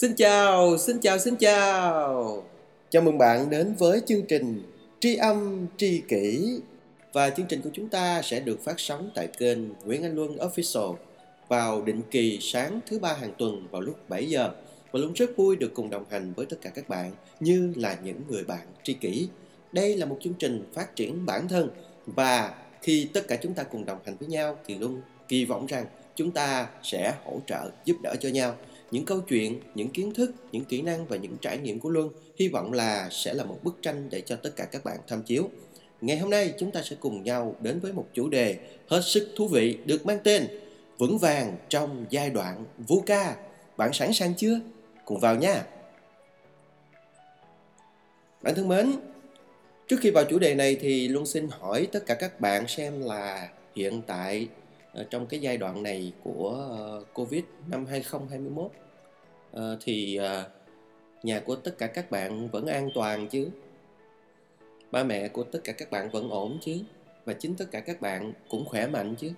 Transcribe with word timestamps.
Xin 0.00 0.14
chào, 0.14 0.78
xin 0.78 1.00
chào, 1.00 1.18
xin 1.18 1.36
chào. 1.36 2.42
Chào 2.90 3.02
mừng 3.02 3.18
bạn 3.18 3.50
đến 3.50 3.74
với 3.78 4.00
chương 4.06 4.22
trình 4.26 4.62
Tri 5.00 5.16
âm 5.16 5.66
tri 5.76 6.02
kỷ. 6.08 6.58
Và 7.12 7.30
chương 7.30 7.46
trình 7.46 7.60
của 7.62 7.70
chúng 7.72 7.88
ta 7.88 8.22
sẽ 8.22 8.40
được 8.40 8.64
phát 8.64 8.80
sóng 8.80 9.10
tại 9.14 9.28
kênh 9.38 9.58
Nguyễn 9.84 10.02
Anh 10.02 10.14
Luân 10.14 10.36
Official 10.36 10.94
vào 11.48 11.82
định 11.82 12.02
kỳ 12.10 12.38
sáng 12.40 12.80
thứ 12.86 12.98
ba 12.98 13.12
hàng 13.12 13.32
tuần 13.38 13.66
vào 13.70 13.80
lúc 13.80 14.08
7 14.08 14.28
giờ. 14.28 14.50
Và 14.92 15.00
luôn 15.00 15.12
rất 15.12 15.36
vui 15.36 15.56
được 15.56 15.74
cùng 15.74 15.90
đồng 15.90 16.04
hành 16.10 16.32
với 16.36 16.46
tất 16.46 16.56
cả 16.62 16.70
các 16.74 16.88
bạn 16.88 17.12
như 17.40 17.72
là 17.76 17.96
những 18.04 18.20
người 18.28 18.44
bạn 18.44 18.66
tri 18.82 18.94
kỷ. 18.94 19.28
Đây 19.72 19.96
là 19.96 20.06
một 20.06 20.18
chương 20.20 20.34
trình 20.34 20.64
phát 20.74 20.96
triển 20.96 21.26
bản 21.26 21.48
thân 21.48 21.70
và 22.06 22.54
khi 22.82 23.08
tất 23.12 23.28
cả 23.28 23.36
chúng 23.36 23.54
ta 23.54 23.62
cùng 23.62 23.84
đồng 23.84 23.98
hành 24.04 24.16
với 24.20 24.28
nhau 24.28 24.58
thì 24.66 24.74
luôn 24.74 25.00
kỳ 25.28 25.44
vọng 25.44 25.66
rằng 25.66 25.86
chúng 26.14 26.30
ta 26.30 26.68
sẽ 26.82 27.14
hỗ 27.24 27.40
trợ 27.46 27.70
giúp 27.84 27.96
đỡ 28.02 28.14
cho 28.20 28.28
nhau 28.28 28.56
những 28.90 29.04
câu 29.04 29.20
chuyện, 29.20 29.60
những 29.74 29.88
kiến 29.88 30.14
thức, 30.14 30.32
những 30.52 30.64
kỹ 30.64 30.82
năng 30.82 31.06
và 31.06 31.16
những 31.16 31.36
trải 31.40 31.58
nghiệm 31.58 31.80
của 31.80 31.90
luân 31.90 32.10
hy 32.38 32.48
vọng 32.48 32.72
là 32.72 33.08
sẽ 33.10 33.34
là 33.34 33.44
một 33.44 33.58
bức 33.62 33.78
tranh 33.82 34.08
để 34.10 34.20
cho 34.20 34.36
tất 34.36 34.50
cả 34.56 34.64
các 34.64 34.84
bạn 34.84 34.96
tham 35.08 35.22
chiếu. 35.22 35.50
Ngày 36.00 36.18
hôm 36.18 36.30
nay, 36.30 36.54
chúng 36.58 36.70
ta 36.70 36.82
sẽ 36.82 36.96
cùng 37.00 37.22
nhau 37.22 37.56
đến 37.60 37.80
với 37.80 37.92
một 37.92 38.06
chủ 38.12 38.28
đề 38.28 38.56
hết 38.88 39.00
sức 39.04 39.28
thú 39.36 39.48
vị 39.48 39.78
được 39.84 40.06
mang 40.06 40.18
tên 40.24 40.46
vững 40.98 41.18
vàng 41.18 41.56
trong 41.68 42.06
giai 42.10 42.30
đoạn 42.30 42.64
VUCA 42.78 43.36
bạn 43.76 43.92
sẵn 43.92 44.12
sàng 44.12 44.34
chưa? 44.34 44.60
Cùng 45.04 45.20
vào 45.20 45.36
nha! 45.36 45.64
Bạn 48.42 48.54
thân 48.54 48.68
mến, 48.68 48.92
trước 49.88 49.96
khi 50.00 50.10
vào 50.10 50.24
chủ 50.24 50.38
đề 50.38 50.54
này 50.54 50.76
thì 50.80 51.08
luân 51.08 51.26
xin 51.26 51.48
hỏi 51.50 51.88
tất 51.92 52.06
cả 52.06 52.14
các 52.14 52.40
bạn 52.40 52.68
xem 52.68 53.00
là 53.00 53.48
hiện 53.76 54.02
tại 54.06 54.48
Ờ, 54.92 55.04
trong 55.10 55.26
cái 55.26 55.40
giai 55.40 55.56
đoạn 55.56 55.82
này 55.82 56.12
của 56.22 56.68
ờ, 56.70 57.04
Covid 57.14 57.44
năm 57.66 57.86
2021 57.86 58.70
ờ, 59.52 59.78
thì 59.80 60.20
nhà 61.22 61.40
của 61.40 61.56
tất 61.56 61.78
cả 61.78 61.86
các 61.86 62.10
bạn 62.10 62.48
vẫn 62.48 62.66
an 62.66 62.90
toàn 62.94 63.28
chứ? 63.28 63.48
Ba 64.90 65.04
mẹ 65.04 65.28
của 65.28 65.44
tất 65.44 65.60
cả 65.64 65.72
các 65.72 65.90
bạn 65.90 66.10
vẫn 66.10 66.30
ổn 66.30 66.58
chứ? 66.62 66.78
Và 67.24 67.32
chính 67.32 67.54
tất 67.54 67.64
cả 67.70 67.80
các 67.80 68.00
bạn 68.00 68.32
cũng 68.48 68.64
khỏe 68.64 68.86
mạnh 68.86 69.14
chứ? 69.18 69.32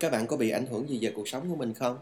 Các 0.00 0.12
bạn 0.12 0.26
có 0.26 0.36
bị 0.36 0.50
ảnh 0.50 0.66
hưởng 0.66 0.88
gì 0.88 0.98
về 1.02 1.12
cuộc 1.16 1.28
sống 1.28 1.50
của 1.50 1.56
mình 1.56 1.74
không? 1.74 1.98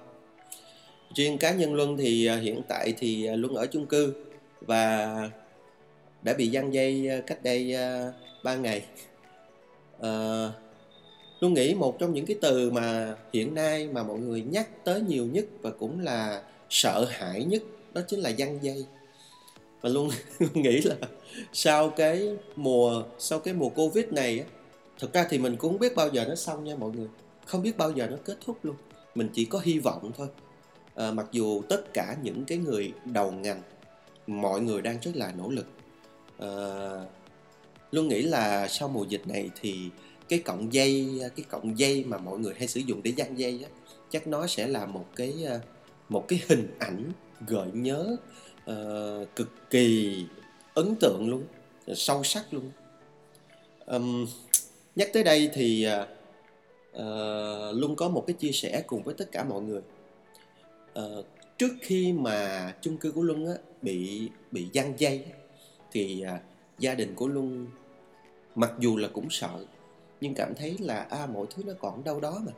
Riêng 1.14 1.38
cá 1.38 1.52
nhân 1.52 1.74
luân 1.74 1.96
thì 1.96 2.30
hiện 2.30 2.62
tại 2.68 2.94
thì 2.98 3.28
luân 3.28 3.54
ở 3.54 3.66
chung 3.66 3.86
cư 3.86 4.14
và 4.60 5.30
đã 6.22 6.34
bị 6.34 6.48
giăng 6.48 6.74
dây 6.74 7.22
cách 7.26 7.42
đây 7.42 7.76
ba 8.44 8.56
ngày. 8.56 8.84
Uh, 9.98 10.61
Luôn 11.42 11.54
nghĩ 11.54 11.74
một 11.74 11.98
trong 11.98 12.14
những 12.14 12.26
cái 12.26 12.36
từ 12.40 12.70
mà 12.70 13.16
hiện 13.32 13.54
nay 13.54 13.88
mà 13.92 14.02
mọi 14.02 14.18
người 14.18 14.42
nhắc 14.42 14.84
tới 14.84 15.00
nhiều 15.00 15.26
nhất 15.26 15.44
và 15.62 15.70
cũng 15.70 16.00
là 16.00 16.42
sợ 16.70 17.06
hãi 17.10 17.44
nhất 17.44 17.62
đó 17.92 18.00
chính 18.08 18.20
là 18.20 18.32
dăng 18.38 18.58
dây. 18.62 18.86
Và 19.80 19.88
luôn, 19.92 20.10
nghĩ 20.54 20.80
là 20.80 20.96
sau 21.52 21.90
cái 21.90 22.28
mùa 22.56 23.02
sau 23.18 23.38
cái 23.38 23.54
mùa 23.54 23.68
covid 23.68 24.04
này 24.06 24.38
á 24.38 24.44
thực 24.98 25.12
ra 25.12 25.26
thì 25.30 25.38
mình 25.38 25.56
cũng 25.56 25.70
không 25.72 25.80
biết 25.80 25.94
bao 25.96 26.08
giờ 26.08 26.24
nó 26.28 26.34
xong 26.34 26.64
nha 26.64 26.76
mọi 26.76 26.90
người. 26.90 27.08
Không 27.46 27.62
biết 27.62 27.76
bao 27.76 27.90
giờ 27.90 28.06
nó 28.06 28.16
kết 28.24 28.36
thúc 28.46 28.58
luôn. 28.62 28.76
Mình 29.14 29.28
chỉ 29.32 29.44
có 29.44 29.60
hy 29.64 29.78
vọng 29.78 30.10
thôi. 30.16 30.28
À, 30.94 31.10
mặc 31.10 31.26
dù 31.32 31.62
tất 31.68 31.94
cả 31.94 32.16
những 32.22 32.44
cái 32.44 32.58
người 32.58 32.92
đầu 33.04 33.32
ngành 33.32 33.62
mọi 34.26 34.60
người 34.60 34.82
đang 34.82 34.98
rất 35.02 35.16
là 35.16 35.32
nỗ 35.38 35.50
lực. 35.50 35.66
À, 36.38 36.48
luôn 37.92 38.08
nghĩ 38.08 38.22
là 38.22 38.68
sau 38.68 38.88
mùa 38.88 39.04
dịch 39.04 39.28
này 39.28 39.50
thì 39.60 39.90
cái 40.28 40.38
cọng 40.38 40.72
dây 40.72 41.20
à, 41.22 41.28
cái 41.28 41.44
cọng 41.50 41.78
dây 41.78 42.04
mà 42.04 42.18
mọi 42.18 42.38
người 42.38 42.54
hay 42.58 42.68
sử 42.68 42.80
dụng 42.80 43.00
để 43.02 43.12
dăng 43.16 43.38
dây 43.38 43.60
á 43.64 43.70
chắc 44.10 44.26
nó 44.26 44.46
sẽ 44.46 44.66
là 44.66 44.86
một 44.86 45.06
cái 45.16 45.44
à, 45.46 45.60
một 46.08 46.28
cái 46.28 46.42
hình 46.48 46.68
ảnh 46.78 47.12
gợi 47.46 47.68
nhớ 47.72 48.16
uh, 48.70 49.28
cực 49.36 49.70
kỳ 49.70 50.26
ấn 50.74 50.94
tượng 51.00 51.30
luôn 51.30 51.44
sâu 51.94 52.24
sắc 52.24 52.54
luôn. 52.54 52.70
Um, 53.86 54.26
nhắc 54.96 55.10
tới 55.12 55.24
đây 55.24 55.50
thì 55.54 55.84
à, 55.84 56.06
ờ, 56.92 57.68
uh, 57.70 57.80
luôn 57.80 57.96
có 57.96 58.08
một 58.08 58.24
cái 58.26 58.34
chia 58.34 58.52
sẻ 58.52 58.82
cùng 58.86 59.02
với 59.02 59.14
tất 59.14 59.32
cả 59.32 59.44
mọi 59.44 59.62
người. 59.62 59.82
Uh, 60.98 61.26
trước 61.58 61.72
khi 61.80 62.12
mà 62.12 62.74
chung 62.80 62.96
cư 62.96 63.12
của 63.12 63.22
luân 63.22 63.46
á, 63.46 63.54
bị 63.82 64.28
bị 64.50 64.68
giăng 64.72 64.94
dây 64.98 65.24
thì 65.92 66.24
uh, 66.34 66.40
gia 66.78 66.94
đình 66.94 67.14
của 67.14 67.28
luân 67.28 67.66
mặc 68.54 68.72
dù 68.78 68.96
là 68.96 69.08
cũng 69.08 69.30
sợ 69.30 69.64
nhưng 70.22 70.34
cảm 70.34 70.54
thấy 70.54 70.76
là 70.78 71.00
à 71.10 71.26
mọi 71.26 71.46
thứ 71.50 71.62
nó 71.66 71.72
còn 71.80 72.04
đâu 72.04 72.20
đó 72.20 72.40
mà. 72.46 72.52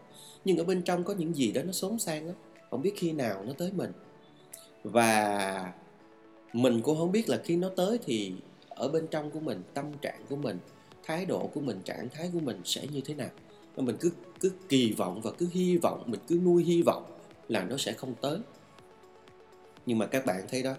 Nhưng 0.44 0.56
ở 0.56 0.64
bên 0.64 0.82
trong 0.82 1.04
có 1.04 1.14
những 1.14 1.36
gì 1.36 1.52
đó 1.52 1.62
nó 1.62 1.72
xốn 1.72 1.98
sang 1.98 2.26
lắm, 2.26 2.36
không 2.70 2.82
biết 2.82 2.92
khi 2.96 3.12
nào 3.12 3.44
nó 3.44 3.52
tới 3.58 3.72
mình. 3.72 3.92
Và 4.82 5.72
mình 6.52 6.80
cũng 6.82 6.98
không 6.98 7.12
biết 7.12 7.28
là 7.28 7.40
khi 7.44 7.56
nó 7.56 7.68
tới 7.76 7.98
thì 8.04 8.32
ở 8.68 8.88
bên 8.88 9.06
trong 9.06 9.30
của 9.30 9.40
mình, 9.40 9.62
tâm 9.74 9.86
trạng 10.02 10.20
của 10.28 10.36
mình, 10.36 10.58
thái 11.04 11.26
độ 11.26 11.50
của 11.54 11.60
mình, 11.60 11.80
trạng 11.84 12.08
thái 12.08 12.30
của 12.32 12.40
mình 12.40 12.60
sẽ 12.64 12.86
như 12.86 13.00
thế 13.04 13.14
nào. 13.14 13.30
Mình 13.76 13.96
cứ 14.00 14.10
cứ 14.40 14.52
kỳ 14.68 14.92
vọng 14.92 15.20
và 15.20 15.30
cứ 15.38 15.48
hy 15.52 15.76
vọng, 15.76 16.02
mình 16.06 16.20
cứ 16.28 16.40
nuôi 16.44 16.64
hy 16.64 16.82
vọng 16.82 17.04
là 17.48 17.64
nó 17.64 17.76
sẽ 17.76 17.92
không 17.92 18.14
tới. 18.20 18.38
Nhưng 19.86 19.98
mà 19.98 20.06
các 20.06 20.26
bạn 20.26 20.42
thấy 20.48 20.62
đó, 20.62 20.74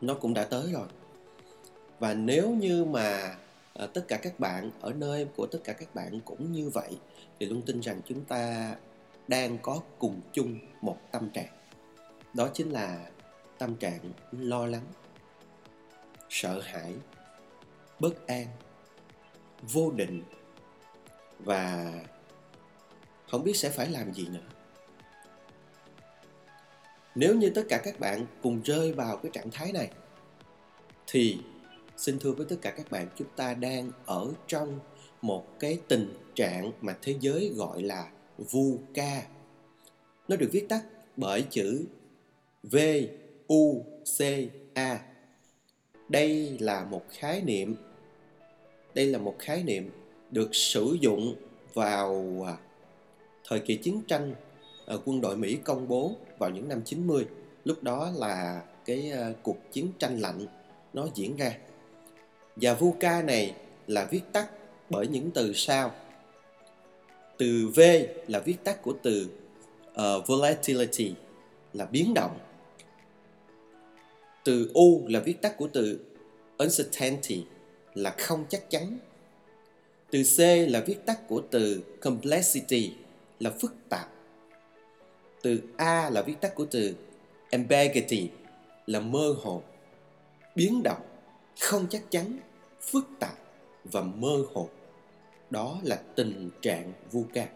nó 0.00 0.14
cũng 0.14 0.34
đã 0.34 0.44
tới 0.44 0.72
rồi. 0.72 0.86
Và 1.98 2.14
nếu 2.14 2.50
như 2.50 2.84
mà 2.84 3.36
à, 3.74 3.86
tất 3.86 4.04
cả 4.08 4.16
các 4.22 4.40
bạn 4.40 4.70
ở 4.80 4.92
nơi 4.92 5.26
của 5.36 5.46
tất 5.46 5.58
cả 5.64 5.72
các 5.72 5.94
bạn 5.94 6.20
cũng 6.20 6.52
như 6.52 6.68
vậy 6.68 6.98
thì 7.40 7.46
luôn 7.46 7.62
tin 7.62 7.80
rằng 7.80 8.00
chúng 8.04 8.24
ta 8.24 8.74
đang 9.28 9.58
có 9.58 9.80
cùng 9.98 10.20
chung 10.32 10.58
một 10.80 10.98
tâm 11.12 11.30
trạng. 11.30 11.52
Đó 12.34 12.48
chính 12.54 12.70
là 12.70 13.10
tâm 13.58 13.76
trạng 13.76 14.00
lo 14.32 14.66
lắng 14.66 14.86
sợ 16.28 16.60
hãi 16.60 16.94
bất 17.98 18.26
an 18.26 18.46
vô 19.62 19.90
định 19.90 20.22
và 21.38 21.92
không 23.28 23.44
biết 23.44 23.56
sẽ 23.56 23.70
phải 23.70 23.88
làm 23.88 24.14
gì 24.14 24.28
nữa. 24.28 24.40
Nếu 27.14 27.34
như 27.34 27.50
tất 27.54 27.62
cả 27.68 27.80
các 27.84 28.00
bạn 28.00 28.26
cùng 28.42 28.62
rơi 28.62 28.92
vào 28.92 29.16
cái 29.16 29.30
trạng 29.34 29.50
thái 29.50 29.72
này 29.72 29.90
thì 31.06 31.38
xin 32.02 32.18
thưa 32.18 32.32
với 32.32 32.46
tất 32.48 32.56
cả 32.62 32.70
các 32.70 32.90
bạn, 32.90 33.08
chúng 33.16 33.28
ta 33.36 33.54
đang 33.54 33.90
ở 34.06 34.32
trong 34.46 34.78
một 35.22 35.60
cái 35.60 35.78
tình 35.88 36.14
trạng 36.34 36.72
mà 36.80 36.96
thế 37.02 37.14
giới 37.20 37.52
gọi 37.56 37.82
là 37.82 38.10
VUCA. 38.38 39.22
Nó 40.28 40.36
được 40.36 40.48
viết 40.52 40.68
tắt 40.68 40.84
bởi 41.16 41.44
chữ 41.50 41.84
V 42.62 42.76
U 43.46 43.84
C 44.18 44.22
A. 44.74 45.00
Đây 46.08 46.56
là 46.60 46.84
một 46.84 47.02
khái 47.10 47.42
niệm, 47.42 47.74
đây 48.94 49.06
là 49.06 49.18
một 49.18 49.36
khái 49.38 49.62
niệm 49.62 49.90
được 50.30 50.54
sử 50.54 50.96
dụng 51.00 51.34
vào 51.74 52.42
à, 52.46 52.56
thời 53.48 53.60
kỳ 53.60 53.76
chiến 53.76 54.02
tranh 54.06 54.34
à, 54.86 54.94
quân 55.04 55.20
đội 55.20 55.36
Mỹ 55.36 55.58
công 55.64 55.88
bố 55.88 56.12
vào 56.38 56.50
những 56.50 56.68
năm 56.68 56.82
90. 56.84 57.26
Lúc 57.64 57.82
đó 57.82 58.10
là 58.16 58.62
cái 58.84 59.10
à, 59.10 59.32
cuộc 59.42 59.72
chiến 59.72 59.88
tranh 59.98 60.20
lạnh 60.20 60.46
nó 60.92 61.08
diễn 61.14 61.36
ra 61.36 61.52
và 62.56 62.74
VUCA 62.74 63.22
này 63.22 63.54
là 63.86 64.04
viết 64.04 64.22
tắt 64.32 64.50
bởi 64.90 65.06
những 65.06 65.30
từ 65.30 65.52
sau. 65.52 65.92
Từ 67.38 67.72
V 67.76 67.80
là 68.28 68.38
viết 68.38 68.56
tắt 68.64 68.82
của 68.82 68.94
từ 69.02 69.30
uh, 69.90 70.26
volatility 70.26 71.14
là 71.72 71.84
biến 71.84 72.14
động. 72.14 72.38
Từ 74.44 74.70
U 74.74 75.02
là 75.08 75.20
viết 75.20 75.42
tắt 75.42 75.56
của 75.56 75.68
từ 75.72 76.00
uncertainty 76.58 77.44
là 77.94 78.14
không 78.18 78.44
chắc 78.48 78.70
chắn. 78.70 78.98
Từ 80.10 80.22
C 80.22 80.38
là 80.70 80.80
viết 80.80 81.06
tắt 81.06 81.28
của 81.28 81.42
từ 81.50 81.82
complexity 82.00 82.94
là 83.40 83.50
phức 83.50 83.74
tạp. 83.88 84.08
Từ 85.42 85.60
A 85.76 86.10
là 86.10 86.22
viết 86.22 86.40
tắt 86.40 86.54
của 86.54 86.66
từ 86.70 86.94
ambiguity 87.50 88.30
là 88.86 89.00
mơ 89.00 89.34
hồ. 89.42 89.62
Biến 90.54 90.82
động 90.82 91.02
không 91.60 91.86
chắc 91.90 92.10
chắn 92.10 92.38
phức 92.90 93.08
tạp 93.18 93.38
và 93.84 94.00
mơ 94.00 94.44
hồ. 94.54 94.68
Đó 95.50 95.78
là 95.82 95.98
tình 96.14 96.50
trạng 96.62 96.92
vu 97.12 97.24
ca 97.34 97.46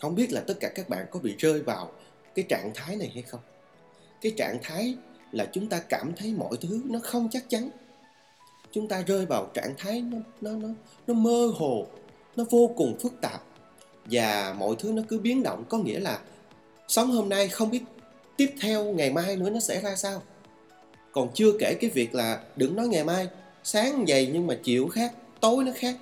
không 0.00 0.14
biết 0.14 0.32
là 0.32 0.40
tất 0.40 0.54
cả 0.60 0.68
các 0.74 0.88
bạn 0.88 1.06
có 1.10 1.20
bị 1.20 1.34
rơi 1.38 1.62
vào 1.62 1.92
cái 2.34 2.44
trạng 2.48 2.70
thái 2.74 2.96
này 2.96 3.10
hay 3.14 3.22
không? 3.22 3.40
Cái 4.20 4.32
trạng 4.36 4.58
thái 4.62 4.96
là 5.32 5.48
chúng 5.52 5.68
ta 5.68 5.80
cảm 5.88 6.12
thấy 6.16 6.32
mọi 6.32 6.56
thứ 6.60 6.80
nó 6.84 6.98
không 7.02 7.28
chắc 7.30 7.44
chắn. 7.48 7.70
Chúng 8.72 8.88
ta 8.88 9.02
rơi 9.02 9.26
vào 9.26 9.50
trạng 9.54 9.74
thái 9.78 10.00
nó 10.00 10.18
nó 10.40 10.50
nó 10.50 10.68
nó 11.06 11.14
mơ 11.14 11.50
hồ, 11.56 11.86
nó 12.36 12.44
vô 12.50 12.70
cùng 12.76 12.98
phức 12.98 13.20
tạp. 13.20 13.42
Và 14.04 14.54
mọi 14.58 14.74
thứ 14.78 14.92
nó 14.92 15.02
cứ 15.08 15.18
biến 15.18 15.42
động, 15.42 15.64
có 15.68 15.78
nghĩa 15.78 16.00
là 16.00 16.20
sống 16.88 17.10
hôm 17.10 17.28
nay 17.28 17.48
không 17.48 17.70
biết 17.70 17.82
tiếp 18.36 18.54
theo 18.60 18.84
ngày 18.84 19.10
mai 19.10 19.36
nữa 19.36 19.50
nó 19.50 19.60
sẽ 19.60 19.80
ra 19.80 19.96
sao. 19.96 20.22
Còn 21.12 21.28
chưa 21.34 21.52
kể 21.60 21.74
cái 21.80 21.90
việc 21.90 22.14
là 22.14 22.40
đừng 22.56 22.76
nói 22.76 22.88
ngày 22.88 23.04
mai 23.04 23.28
sáng 23.64 24.04
dày 24.08 24.30
nhưng 24.32 24.46
mà 24.46 24.58
chiều 24.62 24.88
khác, 24.88 25.12
tối 25.40 25.64
nó 25.64 25.72
khác 25.74 25.96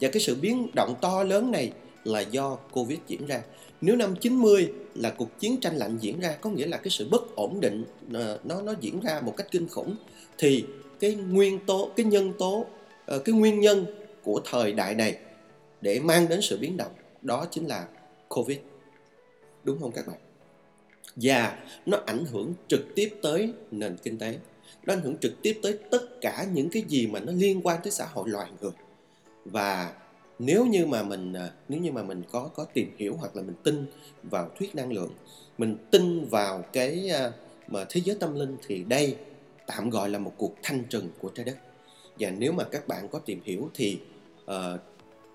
và 0.00 0.08
cái 0.12 0.22
sự 0.22 0.34
biến 0.40 0.70
động 0.74 0.94
to 1.00 1.22
lớn 1.22 1.50
này 1.50 1.72
là 2.04 2.20
do 2.20 2.54
Covid 2.54 2.98
diễn 3.06 3.26
ra. 3.26 3.42
Nếu 3.80 3.96
năm 3.96 4.14
90 4.20 4.72
là 4.94 5.10
cuộc 5.10 5.40
chiến 5.40 5.60
tranh 5.60 5.76
lạnh 5.76 5.98
diễn 6.00 6.20
ra, 6.20 6.36
có 6.40 6.50
nghĩa 6.50 6.66
là 6.66 6.76
cái 6.76 6.90
sự 6.90 7.08
bất 7.10 7.36
ổn 7.36 7.60
định 7.60 7.84
ờ, 8.12 8.38
nó 8.44 8.62
nó 8.62 8.74
diễn 8.80 9.00
ra 9.00 9.20
một 9.20 9.34
cách 9.36 9.46
kinh 9.50 9.68
khủng, 9.68 9.96
thì 10.38 10.64
cái 11.00 11.14
nguyên 11.14 11.58
tố, 11.66 11.90
cái 11.96 12.06
nhân 12.06 12.32
tố 12.38 12.66
ờ, 13.06 13.18
cái 13.18 13.34
nguyên 13.34 13.60
nhân 13.60 13.86
của 14.22 14.40
thời 14.44 14.72
đại 14.72 14.94
này 14.94 15.16
để 15.80 16.00
mang 16.00 16.28
đến 16.28 16.40
sự 16.42 16.58
biến 16.58 16.76
động, 16.76 16.92
đó 17.22 17.46
chính 17.50 17.66
là 17.66 17.86
Covid. 18.28 18.58
Đúng 19.64 19.80
không 19.80 19.92
các 19.92 20.06
bạn? 20.06 20.18
Và 21.16 21.58
nó 21.86 21.98
ảnh 22.06 22.24
hưởng 22.24 22.54
trực 22.68 22.80
tiếp 22.94 23.14
tới 23.22 23.52
nền 23.70 23.96
kinh 24.02 24.18
tế. 24.18 24.38
Nó 24.86 24.94
ảnh 24.94 25.00
hưởng 25.00 25.16
trực 25.18 25.42
tiếp 25.42 25.60
tới 25.62 25.78
tất 25.90 26.20
cả 26.20 26.46
những 26.52 26.70
cái 26.70 26.82
gì 26.88 27.06
mà 27.06 27.20
nó 27.20 27.32
liên 27.32 27.60
quan 27.62 27.80
tới 27.82 27.90
xã 27.90 28.06
hội 28.06 28.28
loài 28.28 28.50
người. 28.60 28.72
Và 29.44 29.94
nếu 30.38 30.66
như 30.66 30.86
mà 30.86 31.02
mình 31.02 31.32
à, 31.32 31.50
nếu 31.68 31.80
như 31.80 31.92
mà 31.92 32.02
mình 32.02 32.22
có 32.32 32.50
có 32.54 32.64
tìm 32.64 32.90
hiểu 32.96 33.16
hoặc 33.16 33.36
là 33.36 33.42
mình 33.42 33.54
tin 33.62 33.86
vào 34.22 34.50
thuyết 34.58 34.74
năng 34.74 34.92
lượng 34.92 35.10
mình 35.58 35.76
tin 35.90 36.24
vào 36.24 36.64
cái 36.72 37.10
à, 37.10 37.32
mà 37.68 37.84
thế 37.88 38.00
giới 38.04 38.16
tâm 38.20 38.34
linh 38.34 38.56
thì 38.66 38.84
đây 38.84 39.16
tạm 39.66 39.90
gọi 39.90 40.08
là 40.08 40.18
một 40.18 40.32
cuộc 40.36 40.54
thanh 40.62 40.84
trừng 40.84 41.08
của 41.20 41.28
trái 41.28 41.44
đất 41.44 41.56
và 42.18 42.30
nếu 42.30 42.52
mà 42.52 42.64
các 42.64 42.88
bạn 42.88 43.08
có 43.08 43.18
tìm 43.18 43.40
hiểu 43.44 43.70
thì 43.74 43.98
uh, 44.44 44.80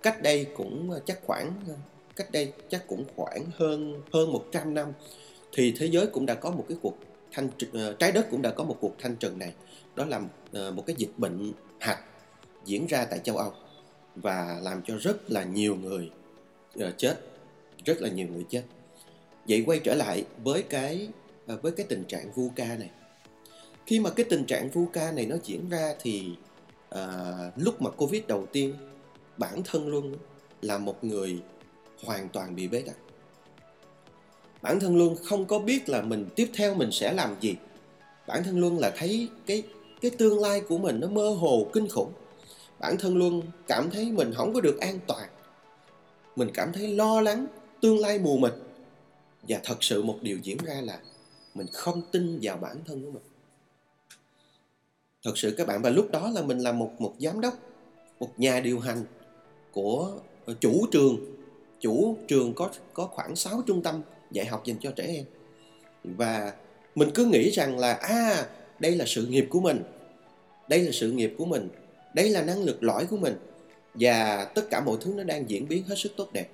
cách 0.01 0.21
đây 0.21 0.47
cũng 0.57 0.91
chắc 1.05 1.19
khoảng 1.25 1.53
ờ, 1.67 1.73
cách 2.15 2.31
đây 2.31 2.53
chắc 2.69 2.87
cũng 2.87 3.05
khoảng 3.15 3.45
hơn 3.55 4.01
hơn 4.13 4.31
100 4.31 4.73
năm 4.73 4.93
thì 5.53 5.73
thế 5.77 5.85
giới 5.85 6.07
cũng 6.07 6.25
đã 6.25 6.33
có 6.33 6.51
một 6.51 6.65
cái 6.69 6.77
cuộc 6.81 6.97
thanh 7.31 7.47
uh, 7.47 7.99
trái 7.99 8.11
đất 8.11 8.27
cũng 8.31 8.41
đã 8.41 8.51
có 8.51 8.63
một 8.63 8.77
cuộc 8.79 8.95
thanh 8.99 9.15
trừng 9.15 9.39
này. 9.39 9.53
Đó 9.95 10.05
là 10.05 10.17
uh, 10.17 10.73
một 10.75 10.83
cái 10.87 10.95
dịch 10.99 11.11
bệnh 11.17 11.51
hạch 11.79 12.03
diễn 12.65 12.87
ra 12.87 13.05
tại 13.05 13.19
châu 13.19 13.37
Âu 13.37 13.53
và 14.15 14.59
làm 14.63 14.81
cho 14.85 14.97
rất 14.97 15.31
là 15.31 15.43
nhiều 15.43 15.75
người 15.75 16.11
uh, 16.79 16.97
chết 16.97 17.19
rất 17.85 18.01
là 18.01 18.09
nhiều 18.09 18.27
người 18.27 18.45
chết. 18.49 18.63
Vậy 19.47 19.63
quay 19.65 19.79
trở 19.79 19.95
lại 19.95 20.25
với 20.43 20.63
cái 20.63 21.09
uh, 21.53 21.61
với 21.61 21.71
cái 21.71 21.85
tình 21.89 22.03
trạng 22.03 22.31
VUCA 22.31 22.75
này. 22.79 22.89
Khi 23.85 23.99
mà 23.99 24.09
cái 24.09 24.25
tình 24.29 24.45
trạng 24.45 24.69
VUCA 24.69 25.11
này 25.11 25.25
nó 25.25 25.35
diễn 25.43 25.69
ra 25.69 25.95
thì 25.99 26.29
uh, 26.95 26.99
lúc 27.55 27.81
mà 27.81 27.89
Covid 27.89 28.23
đầu 28.27 28.45
tiên 28.51 28.73
bản 29.37 29.61
thân 29.65 29.87
luôn 29.87 30.15
là 30.61 30.77
một 30.77 31.03
người 31.03 31.39
hoàn 32.03 32.29
toàn 32.29 32.55
bị 32.55 32.67
bế 32.67 32.81
tắc 32.81 32.95
bản 34.61 34.79
thân 34.79 34.97
luôn 34.97 35.15
không 35.23 35.45
có 35.45 35.59
biết 35.59 35.89
là 35.89 36.01
mình, 36.01 36.25
tiếp 36.35 36.49
theo 36.53 36.75
mình 36.75 36.89
sẽ 36.91 37.13
làm 37.13 37.35
gì. 37.41 37.55
Bản 38.27 38.43
thân 38.43 38.59
luôn 38.59 38.79
là 38.79 38.91
thấy 38.97 39.29
cái 39.45 39.63
cái 40.01 40.11
tương 40.11 40.39
lai 40.39 40.61
của 40.61 40.77
mình 40.77 40.99
nó 40.99 41.07
mơ 41.07 41.29
hồ, 41.29 41.67
kinh 41.73 41.87
khủng. 41.87 42.11
Bản 42.79 42.97
thân 42.97 43.17
luôn 43.17 43.41
cảm 43.67 43.89
thấy 43.89 44.11
mình 44.11 44.33
không 44.35 44.53
có 44.53 44.61
được 44.61 44.79
an 44.79 44.99
toàn. 45.07 45.29
Mình 46.35 46.49
cảm 46.53 46.73
thấy 46.73 46.87
lo 46.87 47.21
lắng 47.21 47.45
tương 47.81 47.99
lai 47.99 48.19
mù 48.19 48.37
mịt. 48.37 48.53
Và 49.47 49.59
thật 49.63 49.83
sự 49.83 50.03
một 50.03 50.17
điều 50.21 50.37
diễn 50.37 50.57
ra 50.65 50.81
là 50.81 50.99
mình 51.55 51.67
không 51.73 52.01
tin 52.11 52.39
vào 52.41 52.57
bản 52.57 52.77
thân 52.85 53.05
của 53.05 53.11
mình. 53.11 53.23
Thật 55.23 55.37
sự 55.37 55.53
các 55.57 55.67
bạn, 55.67 55.81
và 55.81 55.89
lúc 55.89 56.11
đó 56.11 56.29
là 56.29 56.41
mình 56.41 56.59
là 56.59 56.71
một 56.71 56.91
một 56.99 57.15
giám 57.19 57.41
đốc, 57.41 57.53
một 58.19 58.29
nhà 58.37 58.59
điều 58.59 58.79
hành 58.79 59.03
của 59.71 60.11
ờ, 60.45 60.53
chủ 60.59 60.85
trường. 60.91 61.17
Chủ 61.79 62.17
trường 62.27 62.53
có 62.53 62.69
có 62.93 63.05
khoảng 63.05 63.35
6 63.35 63.61
trung 63.67 63.83
tâm 63.83 64.01
dạy 64.31 64.45
học 64.45 64.65
dành 64.65 64.77
cho 64.79 64.91
trẻ 64.91 65.03
em. 65.03 65.25
Và 66.03 66.53
mình 66.95 67.09
cứ 67.15 67.25
nghĩ 67.25 67.49
rằng 67.49 67.79
là 67.79 67.93
à 67.93 68.45
đây 68.79 68.95
là 68.95 69.05
sự 69.07 69.25
nghiệp 69.25 69.47
của 69.49 69.59
mình, 69.59 69.83
đây 70.69 70.79
là 70.79 70.91
sự 70.91 71.11
nghiệp 71.11 71.33
của 71.37 71.45
mình, 71.45 71.69
đây 72.13 72.29
là 72.29 72.41
năng 72.41 72.63
lực 72.63 72.83
lõi 72.83 73.05
của 73.05 73.17
mình, 73.17 73.35
và 73.93 74.45
tất 74.45 74.69
cả 74.69 74.81
mọi 74.81 74.97
thứ 75.01 75.13
nó 75.17 75.23
đang 75.23 75.49
diễn 75.49 75.67
biến 75.67 75.83
hết 75.83 75.95
sức 75.97 76.11
tốt 76.17 76.29
đẹp 76.33 76.49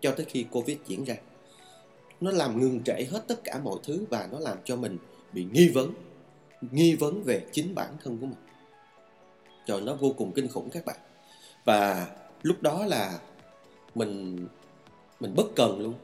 cho 0.00 0.12
tới 0.16 0.26
khi 0.28 0.46
covid 0.50 0.76
diễn 0.86 1.04
ra. 1.04 1.16
Nó 2.20 2.30
làm 2.30 2.60
ngừng 2.60 2.82
trễ 2.84 3.04
hết 3.10 3.24
tất 3.28 3.44
cả 3.44 3.58
mọi 3.64 3.78
thứ 3.84 4.04
và 4.10 4.28
nó 4.32 4.38
làm 4.38 4.58
cho 4.64 4.76
mình 4.76 4.98
bị 5.32 5.46
nghi 5.52 5.68
vấn 5.68 5.94
nghi 6.60 6.94
vấn 6.94 7.22
về 7.22 7.42
chính 7.52 7.74
bản 7.74 7.96
thân 8.04 8.18
của 8.18 8.26
mình. 8.26 8.38
Trời 9.66 9.80
nó 9.80 9.94
vô 9.94 10.14
cùng 10.18 10.32
kinh 10.32 10.48
khủng 10.48 10.70
các 10.70 10.84
bạn. 10.84 10.96
Và 11.64 12.06
lúc 12.42 12.62
đó 12.62 12.86
là 12.86 13.18
mình 13.94 14.46
mình 15.20 15.34
bất 15.34 15.46
cần 15.56 15.80
luôn 15.80 15.94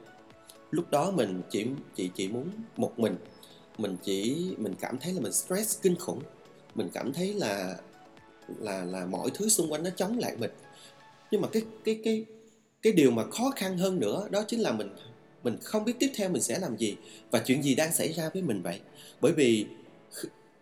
lúc 0.73 0.91
đó 0.91 1.11
mình 1.11 1.43
chỉ 1.51 1.67
chỉ 1.95 2.11
chỉ 2.15 2.29
muốn 2.29 2.49
một 2.77 2.99
mình. 2.99 3.17
Mình 3.79 3.97
chỉ, 4.03 4.47
mình 4.59 4.75
cảm 4.81 4.99
thấy 4.99 5.13
là 5.13 5.21
mình 5.21 5.33
stress, 5.33 5.83
kinh 5.83 5.97
khủng. 5.97 6.21
Mình 6.75 6.91
cảm 6.95 7.13
thấy 7.13 7.35
là 7.35 7.77
là 8.59 8.85
là 8.85 9.07
mọi 9.07 9.31
thứ 9.35 9.49
xung 9.49 9.73
quanh 9.73 9.83
nó 9.83 9.91
chống 9.97 10.19
lại 10.19 10.37
mình. 10.39 10.51
Nhưng 11.31 11.41
mà 11.41 11.49
cái 11.53 11.63
cái 11.85 12.01
cái 12.05 12.25
cái 12.83 12.93
điều 12.93 13.11
mà 13.11 13.25
khó 13.25 13.51
khăn 13.57 13.79
hơn 13.79 14.01
nữa 14.01 14.29
đó 14.31 14.45
chính 14.49 14.61
là 14.61 14.73
mình 14.73 14.89
mình 15.45 15.57
không 15.63 15.85
biết 15.85 15.93
tiếp 15.99 16.11
theo 16.17 16.29
mình 16.29 16.43
sẽ 16.43 16.59
làm 16.59 16.77
gì 16.77 16.97
và 17.31 17.39
chuyện 17.39 17.63
gì 17.63 17.75
đang 17.75 17.93
xảy 17.93 18.13
ra 18.13 18.31
với 18.35 18.43
mình 18.43 18.63
vậy. 18.63 18.81
Bởi 19.21 19.33
vì 19.33 19.67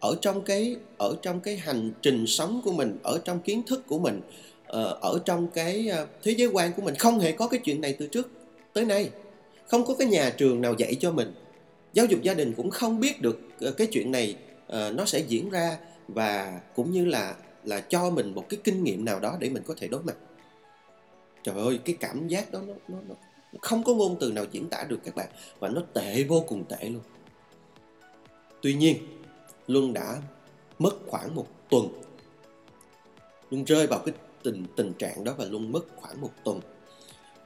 ở 0.01 0.17
trong 0.21 0.43
cái, 0.43 0.77
ở 0.99 1.17
trong 1.23 1.41
cái 1.41 1.57
hành 1.57 1.93
trình 2.03 2.27
sống 2.27 2.61
của 2.65 2.73
mình, 2.73 2.99
ở 3.03 3.21
trong 3.25 3.41
kiến 3.41 3.63
thức 3.67 3.83
của 3.87 3.99
mình 3.99 4.21
ờ, 4.67 4.99
ở 5.01 5.19
trong 5.25 5.49
cái 5.49 5.89
ờ, 5.89 6.07
thế 6.23 6.33
giới 6.33 6.49
quan 6.49 6.73
của 6.73 6.83
mình 6.83 6.95
không 6.95 7.21
hề 7.21 7.33
có 7.33 7.49
cái 7.49 7.61
chuyện 7.65 7.81
này 7.81 7.97
từ 7.99 8.07
trước 8.07 8.31
tới 8.73 8.85
nay 8.85 9.11
không 9.71 9.85
có 9.85 9.95
cái 9.95 10.09
nhà 10.09 10.31
trường 10.31 10.61
nào 10.61 10.75
dạy 10.79 10.95
cho 10.95 11.13
mình. 11.13 11.33
Giáo 11.93 12.07
dục 12.07 12.23
gia 12.23 12.35
đình 12.35 12.53
cũng 12.57 12.71
không 12.71 13.01
biết 13.01 13.21
được 13.21 13.41
ờ, 13.61 13.73
cái 13.73 13.87
chuyện 13.87 14.13
này 14.13 14.37
ờ, 14.67 14.93
nó 14.93 15.05
sẽ 15.05 15.19
diễn 15.19 15.51
ra 15.51 15.79
và 16.09 16.61
cũng 16.75 16.93
như 16.93 17.05
là 17.05 17.35
là 17.65 17.81
cho 17.81 18.11
mình 18.11 18.35
một 18.35 18.47
cái 18.49 18.61
kinh 18.65 18.85
nghiệm 18.85 19.05
nào 19.05 19.21
đó 19.21 19.37
để 19.41 19.49
mình 19.49 19.63
có 19.67 19.75
thể 19.79 19.89
đối 19.89 20.03
mặt. 20.03 20.17
Trời 21.43 21.55
ơi 21.55 21.81
cái 21.85 21.97
cảm 22.01 22.29
giác 22.29 22.53
đó 22.53 22.61
nó, 22.67 22.75
nó, 22.89 22.99
nó 23.09 23.15
không 23.61 23.85
có 23.85 23.95
ngôn 23.95 24.17
từ 24.21 24.33
nào 24.33 24.45
diễn 24.51 24.69
tả 24.69 24.85
được 24.89 24.99
các 25.05 25.15
bạn 25.15 25.29
và 25.59 25.69
nó 25.69 25.83
tệ 25.95 26.25
vô 26.25 26.45
cùng 26.49 26.65
tệ 26.65 26.89
luôn. 26.89 27.03
Tuy 28.63 28.75
nhiên 28.75 28.97
luân 29.67 29.93
đã 29.93 30.17
mất 30.79 30.95
khoảng 31.07 31.35
một 31.35 31.47
tuần. 31.71 31.89
Luân 33.51 33.65
rơi 33.65 33.87
vào 33.87 34.03
cái 34.07 34.15
tình 34.43 34.65
tình 34.77 34.93
trạng 34.99 35.25
đó 35.25 35.35
và 35.39 35.45
luân 35.45 35.73
mất 35.73 35.83
khoảng 35.97 36.21
một 36.21 36.31
tuần 36.45 36.61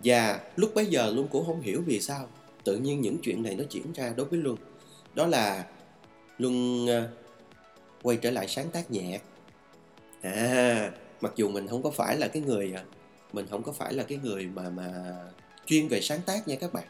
và 0.04 0.40
lúc 0.56 0.74
bấy 0.74 0.86
giờ 0.86 1.12
luân 1.14 1.28
cũng 1.28 1.46
không 1.46 1.60
hiểu 1.60 1.82
vì 1.86 2.00
sao 2.00 2.28
tự 2.64 2.76
nhiên 2.76 3.00
những 3.00 3.18
chuyện 3.22 3.42
này 3.42 3.54
nó 3.54 3.64
diễn 3.70 3.92
ra 3.92 4.12
đối 4.16 4.26
với 4.26 4.38
luân. 4.38 4.56
Đó 5.14 5.26
là 5.26 5.64
luân 6.38 6.86
ờ, 6.86 7.08
quay 8.02 8.16
trở 8.16 8.30
lại 8.30 8.48
sáng 8.48 8.70
tác 8.70 8.90
nhạc. 8.90 9.22
À 10.22 10.90
mặc 11.20 11.32
dù 11.36 11.48
mình 11.48 11.68
không 11.68 11.82
có 11.82 11.90
phải 11.90 12.16
là 12.16 12.28
cái 12.28 12.42
người 12.42 12.72
ờ, 12.76 12.82
mình 13.32 13.46
không 13.50 13.62
có 13.62 13.72
phải 13.72 13.92
là 13.92 14.02
cái 14.02 14.18
người 14.22 14.46
mà 14.46 14.70
mà 14.70 15.14
chuyên 15.66 15.88
về 15.88 16.00
sáng 16.00 16.20
tác 16.26 16.48
nha 16.48 16.56
các 16.56 16.72
bạn. 16.72 16.84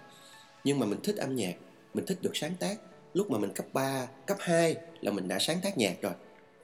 Nhưng 0.64 0.78
mà 0.78 0.86
mình 0.86 0.98
thích 1.02 1.16
âm 1.16 1.36
nhạc 1.36 1.54
mình 1.94 2.06
thích 2.06 2.18
được 2.22 2.36
sáng 2.36 2.54
tác. 2.60 2.76
Lúc 3.14 3.30
mà 3.30 3.38
mình 3.38 3.52
cấp 3.54 3.66
3, 3.72 4.06
cấp 4.26 4.36
2 4.40 4.76
là 5.00 5.10
mình 5.10 5.28
đã 5.28 5.38
sáng 5.38 5.58
tác 5.62 5.78
nhạc 5.78 6.02
rồi. 6.02 6.12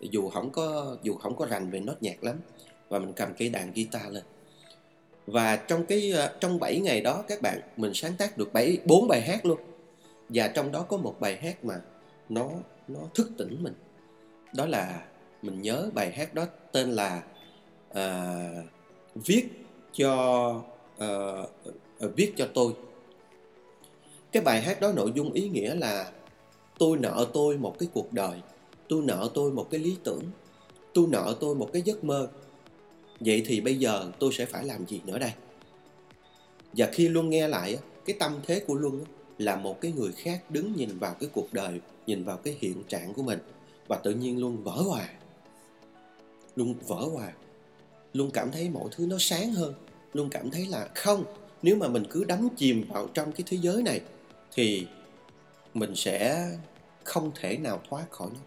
Dù 0.01 0.29
không 0.29 0.51
có 0.51 0.97
dù 1.03 1.15
không 1.15 1.37
có 1.37 1.47
rành 1.47 1.71
về 1.71 1.81
nốt 1.81 1.97
nhạc 2.01 2.25
lắm 2.25 2.37
và 2.89 2.99
mình 2.99 3.13
cầm 3.17 3.35
cái 3.35 3.49
đàn 3.49 3.73
guitar 3.73 4.13
lên 4.13 4.25
và 5.27 5.57
trong 5.57 5.87
cái 5.87 6.11
ờ, 6.11 6.37
trong 6.41 6.61
7 6.61 6.81
ngày 6.81 7.01
đó 7.01 7.25
các 7.29 7.43
bạn 7.43 7.61
mình 7.77 7.95
sáng 7.95 8.13
tác 8.19 8.39
được 8.39 8.53
7 8.53 8.79
4 8.85 9.09
bài 9.09 9.21
hát 9.21 9.47
luôn. 9.47 9.59
Và 10.29 10.49
trong 10.49 10.73
đó 10.73 10.83
có 10.83 10.97
một 10.97 11.17
bài 11.21 11.37
hát 11.37 11.65
mà 11.65 11.81
nó 12.29 12.51
nó 12.89 13.01
thức 13.15 13.31
tỉnh 13.39 13.63
mình. 13.63 13.75
Đó 14.55 14.67
là 14.67 15.03
mình 15.43 15.63
nhớ 15.63 15.91
bài 15.95 16.13
hát 16.13 16.35
đó 16.35 16.47
tên 16.73 16.91
là 16.91 17.23
uh, 17.91 18.65
viết 19.15 19.49
cho 19.93 20.55
uh, 21.05 22.17
viết 22.17 22.33
cho 22.37 22.49
tôi. 22.55 22.73
Cái 24.33 24.43
bài 24.43 24.63
hát 24.63 24.81
đó 24.81 24.93
nội 24.93 25.13
dung 25.15 25.33
ý 25.33 25.49
nghĩa 25.49 25.75
là 25.75 26.11
tôi 26.79 26.99
nợ 26.99 27.27
tôi 27.33 27.59
một 27.59 27.79
cái 27.79 27.89
cuộc 27.95 28.13
đời 28.13 28.41
tôi 28.91 29.03
nợ 29.03 29.31
tôi 29.35 29.51
một 29.51 29.67
cái 29.71 29.81
lý 29.81 29.97
tưởng 30.05 30.23
tôi 30.95 31.07
nợ 31.09 31.37
tôi 31.41 31.55
một 31.55 31.71
cái 31.73 31.83
giấc 31.83 32.05
mơ 32.05 32.29
vậy 33.21 33.43
thì 33.47 33.61
bây 33.61 33.77
giờ 33.79 34.13
tôi 34.19 34.33
sẽ 34.33 34.47
phải 34.47 34.65
làm 34.65 34.87
gì 34.87 35.01
nữa 35.05 35.19
đây? 35.19 35.33
Và 36.73 36.89
khi 36.93 37.09
luân 37.09 37.31
nghe 37.31 37.49
lại 37.49 37.79
cái 38.05 38.17
tâm 38.21 38.41
thế 38.47 38.61
của 38.67 38.75
luân 38.75 39.05
là 39.39 39.57
một 39.57 39.81
cái 39.81 39.93
người 39.93 40.13
khác 40.13 40.51
đứng 40.51 40.73
nhìn 40.77 40.99
vào 40.99 41.15
cái 41.21 41.31
cuộc 41.33 41.53
đời, 41.53 41.81
nhìn 42.07 42.25
vào 42.25 42.37
cái 42.37 42.57
hiện 42.61 42.83
trạng 42.89 43.15
của 43.15 43.23
mình. 43.23 43.39
Và 43.89 43.97
tự 43.97 44.15
nhiên 44.15 44.41
luân 44.41 44.63
vỡ 44.65 44.73
hòa. 44.73 45.09
Luôn 46.57 46.75
vỡ 46.87 46.97
hòa. 47.13 47.33
Luôn 48.13 48.31
cảm 48.31 48.51
thấy 48.51 48.71
mọi 48.71 48.89
thứ 48.93 49.07
nó 49.07 49.17
sáng 49.19 49.53
hơn. 49.53 49.75
Luôn 50.13 50.31
cảm 50.31 50.51
thấy 50.51 50.67
là 50.67 50.89
không, 50.95 51.25
nếu 51.63 51.77
mà 51.77 51.89
mình 51.89 52.05
cứ 52.11 52.25
đắm 52.25 52.49
chìm 52.57 52.85
vào 52.89 53.09
trong 53.15 53.33
cái 53.33 53.43
thế 53.47 53.59
giới 53.61 53.83
này, 53.83 54.01
thì 54.53 54.87
mình 55.75 55.97
sẽ 55.97 56.49
không 57.05 57.31
thể 57.41 57.57
nào 57.57 57.81
thoát 57.91 58.11
khỏi 58.11 58.29
nó. 58.35 58.41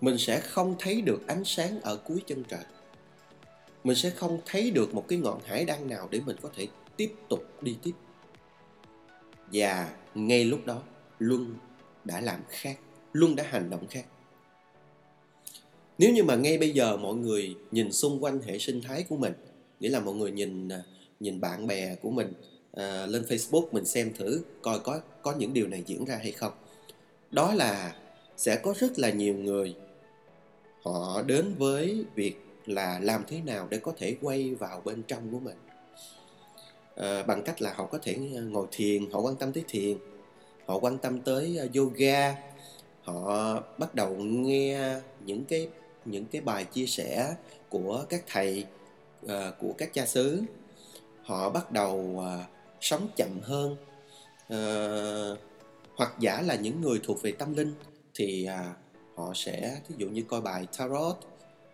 Mình 0.00 0.18
sẽ 0.18 0.40
không 0.40 0.76
thấy 0.78 1.00
được 1.00 1.26
ánh 1.26 1.44
sáng 1.44 1.80
ở 1.80 1.96
cuối 1.96 2.22
chân 2.26 2.44
trời 2.48 2.64
mình 3.88 3.96
sẽ 3.96 4.10
không 4.10 4.40
thấy 4.46 4.70
được 4.70 4.94
một 4.94 5.04
cái 5.08 5.18
ngọn 5.18 5.40
hải 5.44 5.64
đăng 5.64 5.88
nào 5.88 6.08
để 6.10 6.20
mình 6.26 6.36
có 6.42 6.50
thể 6.56 6.66
tiếp 6.96 7.12
tục 7.28 7.62
đi 7.62 7.76
tiếp. 7.82 7.92
Và 9.52 9.94
ngay 10.14 10.44
lúc 10.44 10.66
đó 10.66 10.82
luân 11.18 11.54
đã 12.04 12.20
làm 12.20 12.40
khác 12.48 12.78
luân 13.12 13.36
đã 13.36 13.44
hành 13.48 13.70
động 13.70 13.86
khác. 13.90 14.04
Nếu 15.98 16.12
như 16.12 16.24
mà 16.24 16.36
ngay 16.36 16.58
bây 16.58 16.70
giờ 16.70 16.96
mọi 16.96 17.14
người 17.14 17.56
nhìn 17.70 17.92
xung 17.92 18.24
quanh 18.24 18.40
hệ 18.42 18.58
sinh 18.58 18.82
thái 18.82 19.02
của 19.08 19.16
mình 19.16 19.32
nghĩa 19.80 19.88
là 19.88 20.00
mọi 20.00 20.14
người 20.14 20.30
nhìn 20.30 20.68
nhìn 21.20 21.40
bạn 21.40 21.66
bè 21.66 21.94
của 21.94 22.10
mình 22.10 22.32
à, 22.72 23.06
lên 23.06 23.22
Facebook 23.22 23.68
mình 23.72 23.84
xem 23.84 24.12
thử 24.18 24.42
coi 24.62 24.78
có 24.78 25.00
có 25.22 25.34
những 25.38 25.54
điều 25.54 25.68
này 25.68 25.82
diễn 25.86 26.04
ra 26.04 26.16
hay 26.16 26.32
không 26.32 26.52
đó 27.30 27.54
là 27.54 27.96
sẽ 28.36 28.56
có 28.56 28.74
rất 28.78 28.98
là 28.98 29.10
nhiều 29.10 29.34
người 29.34 29.74
họ 30.82 31.22
đến 31.22 31.54
với 31.58 32.04
việc 32.14 32.47
là 32.68 32.98
làm 33.02 33.24
thế 33.28 33.40
nào 33.40 33.66
để 33.70 33.78
có 33.78 33.92
thể 33.96 34.16
quay 34.22 34.54
vào 34.54 34.82
bên 34.84 35.02
trong 35.02 35.32
của 35.32 35.38
mình. 35.38 35.56
À, 36.96 37.22
bằng 37.22 37.42
cách 37.42 37.62
là 37.62 37.72
họ 37.74 37.86
có 37.86 37.98
thể 38.02 38.18
ờ, 38.34 38.42
ngồi 38.42 38.66
thiền 38.70 39.10
họ 39.10 39.20
quan 39.20 39.36
tâm 39.36 39.52
tới 39.52 39.64
thiền 39.68 39.98
họ 40.66 40.78
quan 40.78 40.98
tâm 40.98 41.20
tới 41.20 41.56
ờ, 41.58 41.68
yoga 41.74 42.36
họ 43.02 43.54
bắt 43.78 43.94
đầu 43.94 44.14
nghe 44.16 44.94
những 45.24 45.44
cái 45.44 45.68
những 46.04 46.24
cái 46.24 46.40
bài 46.40 46.64
chia 46.64 46.86
sẻ 46.86 47.34
của 47.68 48.04
các 48.08 48.24
thầy 48.26 48.64
uh, 49.24 49.30
của 49.60 49.72
các 49.78 49.94
cha 49.94 50.06
xứ. 50.06 50.42
Họ 51.22 51.50
bắt 51.50 51.72
đầu 51.72 51.96
uh, 51.96 52.24
sống 52.80 53.08
chậm 53.16 53.40
hơn. 53.42 53.76
Uh, 54.52 55.38
hoặc 55.96 56.12
giả 56.20 56.42
là 56.42 56.54
những 56.54 56.80
người 56.80 57.00
thuộc 57.04 57.22
về 57.22 57.32
tâm 57.32 57.54
linh 57.54 57.74
thì 58.14 58.48
uh, 58.48 58.76
họ 59.16 59.32
sẽ 59.34 59.80
ví 59.88 59.94
dụ 59.98 60.08
như 60.08 60.22
coi 60.22 60.40
bài 60.40 60.66
tarot 60.78 61.16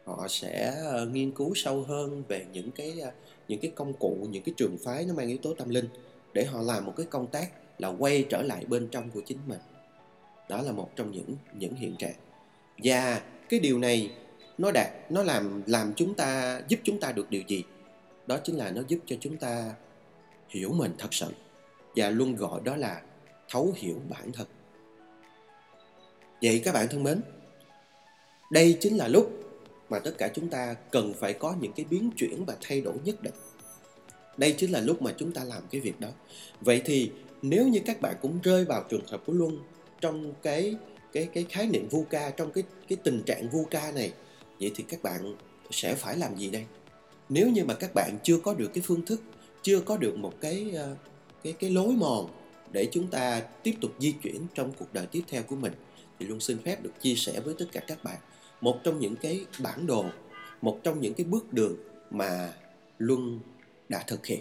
họ 0.04 0.26
sẽ 0.28 0.74
ờ, 0.84 1.06
nghiên 1.06 1.30
cứu 1.30 1.52
sâu 1.54 1.82
hơn 1.82 2.22
về 2.28 2.46
những 2.52 2.70
cái 2.70 3.00
ờ, 3.00 3.10
những 3.48 3.60
cái 3.60 3.72
công 3.74 3.92
cụ, 3.92 4.26
những 4.30 4.42
cái 4.42 4.54
trường 4.56 4.76
phái 4.84 5.04
nó 5.04 5.14
mang 5.14 5.28
yếu 5.28 5.38
tố 5.38 5.54
tâm 5.54 5.68
linh 5.68 5.88
để 6.32 6.44
họ 6.44 6.62
làm 6.62 6.84
một 6.84 6.94
cái 6.96 7.06
công 7.06 7.26
tác 7.26 7.50
là 7.78 7.88
quay 7.88 8.26
trở 8.30 8.42
lại 8.42 8.64
bên 8.68 8.88
trong 8.88 9.10
của 9.10 9.20
chính 9.26 9.38
mình. 9.46 9.60
Đó 10.48 10.62
là 10.62 10.72
một 10.72 10.90
trong 10.96 11.12
những 11.12 11.36
những 11.58 11.74
hiện 11.74 11.96
trạng. 11.98 12.14
Và 12.84 13.20
cái 13.48 13.60
điều 13.60 13.78
này 13.78 14.10
nó 14.58 14.70
đạt, 14.70 14.90
nó 15.10 15.22
làm 15.22 15.62
làm 15.66 15.92
chúng 15.96 16.14
ta, 16.14 16.60
giúp 16.68 16.80
chúng 16.82 17.00
ta 17.00 17.12
được 17.12 17.30
điều 17.30 17.42
gì? 17.48 17.64
Đó 18.26 18.38
chính 18.44 18.56
là 18.56 18.70
nó 18.70 18.82
giúp 18.88 18.98
cho 19.06 19.16
chúng 19.20 19.36
ta 19.36 19.74
hiểu 20.48 20.72
mình 20.72 20.92
thật 20.98 21.14
sự 21.14 21.26
và 21.96 22.10
luôn 22.10 22.36
gọi 22.36 22.60
đó 22.64 22.76
là 22.76 23.02
thấu 23.48 23.72
hiểu 23.76 24.00
bản 24.08 24.32
thân. 24.32 24.46
Vậy 26.42 26.62
các 26.64 26.74
bạn 26.74 26.88
thân 26.88 27.02
mến, 27.02 27.20
đây 28.50 28.76
chính 28.80 28.96
là 28.96 29.08
lúc 29.08 29.43
mà 29.90 29.98
tất 29.98 30.14
cả 30.18 30.28
chúng 30.34 30.48
ta 30.48 30.74
cần 30.90 31.14
phải 31.20 31.32
có 31.32 31.54
những 31.60 31.72
cái 31.72 31.86
biến 31.90 32.10
chuyển 32.16 32.44
và 32.44 32.56
thay 32.60 32.80
đổi 32.80 32.94
nhất 33.04 33.22
định. 33.22 33.34
Đây 34.36 34.54
chính 34.58 34.70
là 34.70 34.80
lúc 34.80 35.02
mà 35.02 35.14
chúng 35.18 35.32
ta 35.32 35.44
làm 35.44 35.62
cái 35.70 35.80
việc 35.80 36.00
đó. 36.00 36.08
Vậy 36.60 36.82
thì 36.84 37.10
nếu 37.42 37.68
như 37.68 37.80
các 37.86 38.00
bạn 38.00 38.14
cũng 38.22 38.38
rơi 38.42 38.64
vào 38.64 38.84
trường 38.88 39.06
hợp 39.06 39.22
của 39.26 39.32
luân 39.32 39.58
trong 40.00 40.32
cái 40.42 40.76
cái 41.12 41.28
cái 41.34 41.46
khái 41.48 41.66
niệm 41.66 41.88
vu 41.88 42.04
ca, 42.10 42.30
trong 42.30 42.52
cái 42.52 42.64
cái 42.88 42.98
tình 43.02 43.22
trạng 43.26 43.48
vu 43.48 43.64
ca 43.64 43.92
này, 43.92 44.12
vậy 44.60 44.72
thì 44.74 44.84
các 44.88 45.02
bạn 45.02 45.36
sẽ 45.70 45.94
phải 45.94 46.16
làm 46.16 46.36
gì 46.36 46.50
đây? 46.50 46.64
Nếu 47.28 47.48
như 47.48 47.64
mà 47.64 47.74
các 47.74 47.94
bạn 47.94 48.18
chưa 48.22 48.38
có 48.38 48.54
được 48.54 48.70
cái 48.74 48.82
phương 48.86 49.04
thức, 49.04 49.22
chưa 49.62 49.80
có 49.80 49.96
được 49.96 50.16
một 50.16 50.32
cái 50.40 50.72
ờ, 50.76 50.96
cái 51.42 51.52
cái 51.52 51.70
lối 51.70 51.92
mòn 51.92 52.26
để 52.72 52.88
chúng 52.92 53.10
ta 53.10 53.40
tiếp 53.40 53.74
tục 53.80 53.90
di 53.98 54.12
chuyển 54.12 54.46
trong 54.54 54.72
cuộc 54.78 54.92
đời 54.92 55.06
tiếp 55.06 55.22
theo 55.28 55.42
của 55.42 55.56
mình, 55.56 55.72
thì 56.18 56.26
luôn 56.26 56.40
xin 56.40 56.58
phép 56.58 56.82
được 56.82 56.92
chia 57.00 57.14
sẻ 57.14 57.40
với 57.40 57.54
tất 57.58 57.66
cả 57.72 57.80
các 57.86 58.04
bạn 58.04 58.18
một 58.64 58.80
trong 58.84 59.00
những 59.00 59.16
cái 59.16 59.46
bản 59.62 59.86
đồ, 59.86 60.04
một 60.60 60.80
trong 60.82 61.00
những 61.00 61.14
cái 61.14 61.24
bước 61.24 61.52
đường 61.52 61.76
mà 62.10 62.52
luân 62.98 63.40
đã 63.88 64.04
thực 64.06 64.26
hiện. 64.26 64.40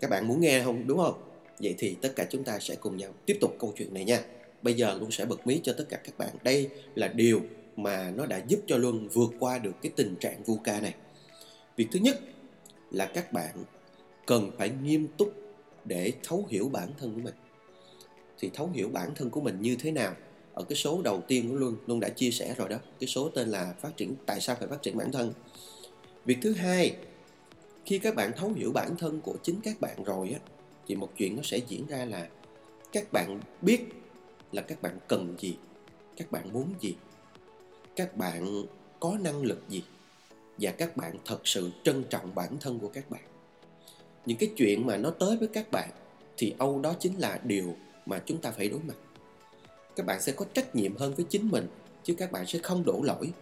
Các 0.00 0.10
bạn 0.10 0.28
muốn 0.28 0.40
nghe 0.40 0.62
không? 0.64 0.86
Đúng 0.86 0.98
không? 0.98 1.22
Vậy 1.58 1.74
thì 1.78 1.96
tất 2.02 2.12
cả 2.16 2.26
chúng 2.30 2.44
ta 2.44 2.58
sẽ 2.58 2.74
cùng 2.74 2.96
nhau 2.96 3.10
tiếp 3.26 3.38
tục 3.40 3.56
câu 3.58 3.72
chuyện 3.76 3.94
này 3.94 4.04
nha. 4.04 4.20
Bây 4.62 4.74
giờ 4.74 4.94
luân 4.94 5.10
sẽ 5.10 5.24
bật 5.24 5.46
mí 5.46 5.60
cho 5.62 5.74
tất 5.78 5.84
cả 5.88 5.96
các 6.04 6.18
bạn. 6.18 6.30
Đây 6.42 6.70
là 6.94 7.08
điều 7.08 7.40
mà 7.76 8.10
nó 8.10 8.26
đã 8.26 8.40
giúp 8.48 8.60
cho 8.66 8.76
luân 8.76 9.08
vượt 9.08 9.30
qua 9.38 9.58
được 9.58 9.74
cái 9.82 9.92
tình 9.96 10.16
trạng 10.20 10.42
vu 10.42 10.56
ca 10.64 10.80
này. 10.80 10.94
Việc 11.76 11.88
thứ 11.92 12.00
nhất 12.00 12.20
là 12.90 13.06
các 13.06 13.32
bạn 13.32 13.64
cần 14.26 14.50
phải 14.58 14.70
nghiêm 14.82 15.08
túc 15.16 15.34
để 15.84 16.12
thấu 16.22 16.46
hiểu 16.48 16.68
bản 16.68 16.88
thân 16.98 17.14
của 17.14 17.20
mình. 17.20 17.34
Thì 18.38 18.50
thấu 18.54 18.70
hiểu 18.74 18.88
bản 18.88 19.14
thân 19.14 19.30
của 19.30 19.40
mình 19.40 19.62
như 19.62 19.76
thế 19.80 19.90
nào? 19.90 20.14
Ở 20.58 20.64
cái 20.64 20.76
số 20.76 21.02
đầu 21.02 21.22
tiên 21.28 21.48
của 21.50 21.56
luôn 21.56 21.76
luôn 21.86 22.00
đã 22.00 22.08
chia 22.08 22.30
sẻ 22.30 22.54
rồi 22.58 22.68
đó. 22.68 22.76
Cái 23.00 23.08
số 23.08 23.28
tên 23.28 23.48
là 23.48 23.74
phát 23.80 23.96
triển, 23.96 24.14
tại 24.26 24.40
sao 24.40 24.56
phải 24.58 24.68
phát 24.68 24.82
triển 24.82 24.96
bản 24.96 25.12
thân? 25.12 25.32
Việc 26.24 26.38
thứ 26.42 26.52
hai, 26.52 26.96
khi 27.84 27.98
các 27.98 28.14
bạn 28.14 28.32
thấu 28.36 28.52
hiểu 28.52 28.72
bản 28.72 28.96
thân 28.98 29.20
của 29.20 29.34
chính 29.42 29.60
các 29.62 29.80
bạn 29.80 30.04
rồi 30.04 30.30
á, 30.30 30.40
thì 30.86 30.96
một 30.96 31.10
chuyện 31.16 31.36
nó 31.36 31.42
sẽ 31.42 31.58
diễn 31.68 31.86
ra 31.86 32.04
là 32.04 32.28
các 32.92 33.12
bạn 33.12 33.40
biết 33.62 33.80
là 34.52 34.62
các 34.62 34.82
bạn 34.82 34.98
cần 35.08 35.34
gì, 35.38 35.56
các 36.16 36.32
bạn 36.32 36.52
muốn 36.52 36.74
gì, 36.80 36.94
các 37.96 38.16
bạn 38.16 38.62
có 39.00 39.16
năng 39.20 39.42
lực 39.42 39.62
gì, 39.68 39.82
và 40.58 40.70
các 40.70 40.96
bạn 40.96 41.16
thật 41.24 41.40
sự 41.44 41.70
trân 41.84 42.04
trọng 42.10 42.34
bản 42.34 42.56
thân 42.60 42.78
của 42.78 42.88
các 42.88 43.10
bạn. 43.10 43.22
Những 44.26 44.38
cái 44.38 44.50
chuyện 44.56 44.86
mà 44.86 44.96
nó 44.96 45.10
tới 45.10 45.36
với 45.36 45.48
các 45.48 45.70
bạn 45.70 45.90
thì 46.36 46.54
âu 46.58 46.80
đó 46.80 46.94
chính 47.00 47.18
là 47.18 47.40
điều 47.44 47.76
mà 48.06 48.22
chúng 48.26 48.40
ta 48.40 48.50
phải 48.50 48.68
đối 48.68 48.80
mặt 48.80 48.94
các 49.98 50.06
bạn 50.06 50.20
sẽ 50.20 50.32
có 50.32 50.44
trách 50.54 50.74
nhiệm 50.74 50.96
hơn 50.96 51.14
với 51.14 51.26
chính 51.28 51.48
mình 51.50 51.66
chứ 52.04 52.14
các 52.14 52.32
bạn 52.32 52.46
sẽ 52.46 52.58
không 52.58 52.84
đổ 52.84 53.00
lỗi. 53.02 53.32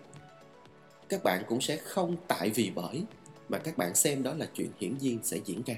Các 1.09 1.25
bạn 1.25 1.43
cũng 1.49 1.61
sẽ 1.61 1.77
không 1.77 2.17
tại 2.29 2.51
vì 2.51 2.71
bởi 2.75 3.03
mà 3.49 3.59
các 3.59 3.79
bạn 3.79 3.95
xem 3.95 4.23
đó 4.23 4.35
là 4.35 4.47
chuyện 4.55 4.71
hiển 4.81 4.99
nhiên 4.99 5.19
sẽ 5.23 5.39
diễn 5.45 5.63
ra 5.67 5.75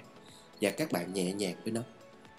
và 0.61 0.71
các 0.71 0.93
bạn 0.93 1.13
nhẹ 1.15 1.33
nhàng 1.33 1.55
với 1.65 1.73
nó. 1.73 1.81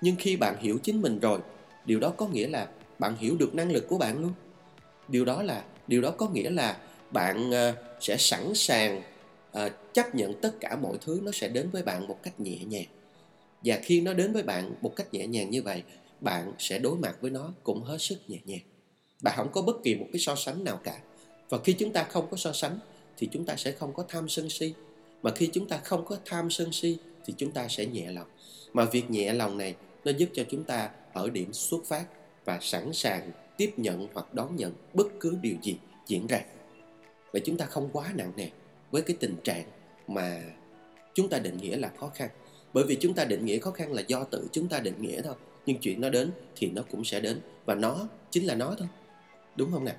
Nhưng 0.02 0.16
khi 0.20 0.38
bạn 0.38 0.56
hiểu 0.60 0.80
chính 0.84 1.02
mình 1.02 1.20
rồi 1.20 1.40
điều 1.86 2.00
đó 2.00 2.14
có 2.18 2.28
nghĩa 2.28 2.48
là 2.48 2.68
bạn 3.00 3.16
hiểu 3.18 3.38
được 3.38 3.56
năng 3.56 3.72
lực 3.72 3.88
của 3.88 3.98
bạn 3.98 4.22
luôn. 4.22 4.34
Điều 5.08 5.26
đó 5.26 5.44
là 5.44 5.64
điều 5.88 6.02
đó 6.02 6.12
có 6.12 6.30
nghĩa 6.30 6.50
là 6.50 6.78
bạn 7.12 7.50
uh, 7.50 7.76
sẽ 8.02 8.18
sẵn 8.18 8.52
sàng 8.56 9.02
uh, 9.58 9.72
chấp 9.94 10.16
nhận 10.16 10.42
tất 10.42 10.60
cả 10.60 10.76
mọi 10.76 10.98
thứ 11.02 11.20
nó 11.24 11.32
sẽ 11.32 11.48
đến 11.48 11.70
với 11.70 11.84
bạn 11.84 12.08
một 12.08 12.24
cách 12.24 12.40
nhẹ 12.40 12.58
nhàng. 12.68 12.88
Và 13.64 13.80
khi 13.84 14.02
nó 14.02 14.14
đến 14.14 14.34
với 14.34 14.44
bạn 14.44 14.74
một 14.82 14.96
cách 14.96 15.14
nhẹ 15.14 15.28
nhàng 15.28 15.50
như 15.50 15.62
vậy 15.62 15.84
bạn 16.22 16.54
sẽ 16.60 16.80
đối 16.80 16.98
mặt 16.98 17.18
với 17.22 17.32
nó 17.32 17.54
cũng 17.64 17.84
hết 17.84 17.98
sức 17.98 18.18
nhẹ 18.28 18.38
nhàng. 18.46 18.62
Bạn 19.24 19.34
không 19.38 19.52
có 19.52 19.62
bất 19.62 19.84
kỳ 19.84 19.96
một 19.96 20.08
cái 20.14 20.20
so 20.20 20.36
sánh 20.36 20.64
nào 20.64 20.80
cả. 20.84 21.00
Và 21.50 21.58
khi 21.64 21.74
chúng 21.74 21.94
ta 21.94 22.04
không 22.04 22.28
có 22.32 22.38
so 22.38 22.54
sánh, 22.54 22.80
thì 23.18 23.30
chúng 23.32 23.46
ta 23.46 23.56
sẽ 23.56 23.72
không 23.72 23.94
có 23.94 24.06
tham 24.10 24.30
sân 24.30 24.50
si. 24.50 24.74
Mà 25.24 25.32
khi 25.36 25.50
chúng 25.54 25.68
ta 25.68 25.78
không 25.78 26.06
có 26.06 26.18
tham 26.26 26.50
sân 26.50 26.72
si, 26.72 26.98
thì 27.26 27.34
chúng 27.38 27.52
ta 27.52 27.68
sẽ 27.68 27.86
nhẹ 27.86 28.12
lòng. 28.12 28.28
Mà 28.74 28.86
việc 28.86 29.10
nhẹ 29.10 29.34
lòng 29.34 29.58
này, 29.58 29.76
nó 30.06 30.12
giúp 30.12 30.30
cho 30.34 30.44
chúng 30.50 30.64
ta 30.64 30.90
ở 31.14 31.30
điểm 31.30 31.54
xuất 31.54 31.86
phát 31.86 32.06
và 32.46 32.60
sẵn 32.62 32.94
sàng 32.94 33.32
tiếp 33.58 33.74
nhận 33.78 34.08
hoặc 34.14 34.34
đón 34.34 34.56
nhận 34.56 34.74
bất 34.94 35.08
cứ 35.20 35.38
điều 35.42 35.56
gì 35.62 35.78
diễn 36.08 36.28
ra. 36.28 36.42
Vậy 37.32 37.42
chúng 37.46 37.58
ta 37.58 37.66
không 37.66 37.90
quá 37.94 38.12
nặng 38.16 38.32
nề 38.36 38.50
với 38.92 39.02
cái 39.02 39.18
tình 39.20 39.36
trạng 39.44 39.66
mà 40.08 40.44
chúng 41.14 41.30
ta 41.30 41.40
định 41.40 41.58
nghĩa 41.58 41.78
là 41.78 41.92
khó 42.00 42.12
khăn. 42.16 42.30
Bởi 42.74 42.84
vì 42.84 42.98
chúng 43.02 43.14
ta 43.14 43.26
định 43.26 43.46
nghĩa 43.46 43.60
khó 43.60 43.72
khăn 43.72 43.94
là 43.94 44.04
do 44.08 44.24
tự 44.24 44.48
chúng 44.52 44.68
ta 44.68 44.80
định 44.80 45.02
nghĩa 45.02 45.22
thôi 45.22 45.36
nhưng 45.66 45.78
chuyện 45.78 46.02
nó 46.02 46.10
đến 46.10 46.32
thì 46.56 46.72
nó 46.72 46.82
cũng 46.92 47.06
sẽ 47.06 47.20
đến. 47.20 47.42
Và 47.66 47.76
nó 47.76 48.08
chính 48.32 48.46
là 48.46 48.56
nó 48.56 48.76
thôi. 48.78 48.88
Đúng 49.56 49.72
không 49.72 49.86
nào 49.86 49.96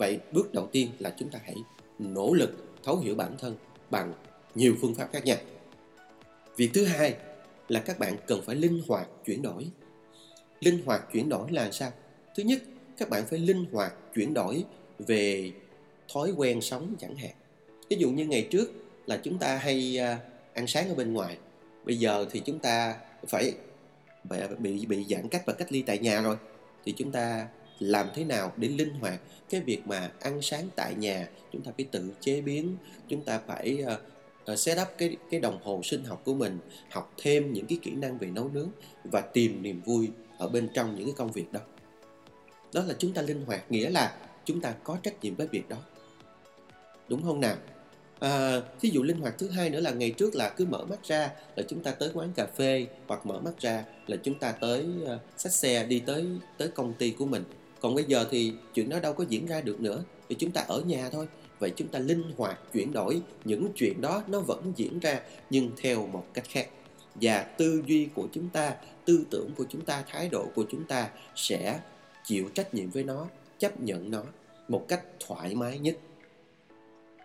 vậy 0.00 0.18
bước 0.32 0.52
đầu 0.52 0.68
tiên 0.72 0.90
là 0.98 1.14
chúng 1.18 1.30
ta 1.30 1.38
hãy 1.44 1.54
nỗ 1.98 2.34
lực 2.34 2.64
thấu 2.82 2.96
hiểu 2.96 3.14
bản 3.14 3.36
thân 3.38 3.56
bằng 3.90 4.12
nhiều 4.54 4.74
phương 4.80 4.94
pháp 4.94 5.08
khác 5.12 5.24
nhau. 5.24 5.36
Việc 6.56 6.70
thứ 6.74 6.84
hai 6.84 7.14
là 7.68 7.80
các 7.80 7.98
bạn 7.98 8.16
cần 8.26 8.42
phải 8.42 8.56
linh 8.56 8.82
hoạt 8.88 9.08
chuyển 9.26 9.42
đổi. 9.42 9.66
Linh 10.60 10.82
hoạt 10.84 11.12
chuyển 11.12 11.28
đổi 11.28 11.50
là 11.50 11.70
sao? 11.70 11.92
Thứ 12.34 12.42
nhất, 12.42 12.62
các 12.96 13.10
bạn 13.10 13.26
phải 13.26 13.38
linh 13.38 13.64
hoạt 13.72 13.94
chuyển 14.14 14.34
đổi 14.34 14.64
về 14.98 15.52
thói 16.12 16.32
quen 16.36 16.60
sống 16.60 16.94
chẳng 17.00 17.16
hạn. 17.16 17.32
Ví 17.90 17.96
dụ 17.96 18.10
như 18.10 18.26
ngày 18.26 18.48
trước 18.50 18.72
là 19.06 19.20
chúng 19.24 19.38
ta 19.38 19.56
hay 19.56 19.98
à, 19.98 20.18
ăn 20.54 20.66
sáng 20.66 20.88
ở 20.88 20.94
bên 20.94 21.12
ngoài. 21.12 21.38
Bây 21.84 21.96
giờ 21.96 22.26
thì 22.30 22.42
chúng 22.44 22.58
ta 22.58 22.96
phải 23.28 23.54
bị 24.58 24.86
bị 24.86 25.04
giãn 25.04 25.28
cách 25.28 25.42
và 25.46 25.52
cách 25.52 25.72
ly 25.72 25.82
tại 25.82 25.98
nhà 25.98 26.20
rồi. 26.20 26.36
Thì 26.84 26.94
chúng 26.96 27.12
ta 27.12 27.48
làm 27.78 28.06
thế 28.14 28.24
nào 28.24 28.52
để 28.56 28.68
linh 28.68 28.94
hoạt 28.94 29.20
cái 29.50 29.60
việc 29.60 29.86
mà 29.86 30.10
ăn 30.20 30.42
sáng 30.42 30.68
tại 30.76 30.94
nhà? 30.94 31.28
Chúng 31.52 31.62
ta 31.62 31.72
phải 31.76 31.86
tự 31.90 32.12
chế 32.20 32.40
biến 32.40 32.76
chúng 33.08 33.24
ta 33.24 33.40
phải 33.46 33.84
uh, 34.52 34.58
set 34.58 34.78
up 34.82 34.88
cái 34.98 35.16
cái 35.30 35.40
đồng 35.40 35.58
hồ 35.62 35.80
sinh 35.84 36.04
học 36.04 36.22
của 36.24 36.34
mình 36.34 36.58
học 36.90 37.14
thêm 37.22 37.52
những 37.52 37.66
cái 37.66 37.78
kỹ 37.82 37.90
năng 37.90 38.18
về 38.18 38.28
nấu 38.28 38.48
nướng 38.48 38.70
và 39.04 39.20
tìm 39.20 39.62
niềm 39.62 39.80
vui 39.84 40.08
ở 40.38 40.48
bên 40.48 40.68
trong 40.74 40.94
những 40.94 41.04
cái 41.04 41.14
công 41.16 41.32
việc 41.32 41.52
đó. 41.52 41.60
Đó 42.72 42.82
là 42.86 42.94
chúng 42.98 43.12
ta 43.12 43.22
linh 43.22 43.44
hoạt 43.44 43.72
nghĩa 43.72 43.90
là 43.90 44.16
chúng 44.44 44.60
ta 44.60 44.74
có 44.84 44.98
trách 45.02 45.24
nhiệm 45.24 45.34
với 45.34 45.46
việc 45.46 45.68
đó. 45.68 45.76
Đúng 47.08 47.22
không 47.22 47.40
nào? 47.40 47.56
À, 48.20 48.60
thí 48.80 48.90
dụ 48.90 49.02
linh 49.02 49.20
hoạt 49.20 49.38
thứ 49.38 49.48
hai 49.48 49.70
nữa 49.70 49.80
là 49.80 49.90
ngày 49.90 50.10
trước 50.10 50.34
là 50.34 50.48
cứ 50.48 50.64
mở 50.64 50.84
mắt 50.84 51.04
ra 51.04 51.30
là 51.56 51.62
chúng 51.68 51.82
ta 51.82 51.90
tới 51.90 52.10
quán 52.14 52.32
cà 52.32 52.46
phê 52.46 52.86
hoặc 53.06 53.26
mở 53.26 53.40
mắt 53.40 53.60
ra 53.60 53.84
là 54.06 54.16
chúng 54.22 54.38
ta 54.38 54.52
tới 54.52 54.86
uh, 55.02 55.20
xách 55.36 55.52
xe 55.52 55.84
đi 55.84 56.00
tới 56.00 56.26
tới 56.58 56.68
công 56.68 56.94
ty 56.94 57.10
của 57.10 57.26
mình. 57.26 57.44
Còn 57.80 57.94
bây 57.94 58.04
giờ 58.04 58.26
thì 58.30 58.52
chuyện 58.74 58.88
đó 58.88 59.00
đâu 59.00 59.12
có 59.12 59.24
diễn 59.28 59.46
ra 59.46 59.60
được 59.60 59.80
nữa 59.80 60.04
thì 60.28 60.36
chúng 60.38 60.50
ta 60.50 60.60
ở 60.68 60.80
nhà 60.86 61.10
thôi. 61.10 61.26
Vậy 61.58 61.72
chúng 61.76 61.88
ta 61.88 61.98
linh 61.98 62.32
hoạt 62.36 62.58
chuyển 62.72 62.92
đổi 62.92 63.22
những 63.44 63.68
chuyện 63.76 64.00
đó 64.00 64.22
nó 64.26 64.40
vẫn 64.40 64.72
diễn 64.76 64.98
ra 64.98 65.20
nhưng 65.50 65.70
theo 65.76 66.06
một 66.06 66.26
cách 66.34 66.44
khác. 66.48 66.68
Và 67.14 67.42
tư 67.42 67.82
duy 67.86 68.08
của 68.14 68.28
chúng 68.32 68.48
ta 68.48 68.74
tư 69.04 69.24
tưởng 69.30 69.50
của 69.56 69.64
chúng 69.68 69.84
ta 69.84 70.04
thái 70.08 70.28
độ 70.28 70.46
của 70.54 70.64
chúng 70.70 70.84
ta 70.84 71.10
sẽ 71.36 71.80
chịu 72.24 72.48
trách 72.54 72.74
nhiệm 72.74 72.90
với 72.90 73.04
nó 73.04 73.26
chấp 73.58 73.80
nhận 73.80 74.10
nó 74.10 74.22
một 74.68 74.84
cách 74.88 75.00
thoải 75.20 75.54
mái 75.54 75.78
nhất 75.78 75.96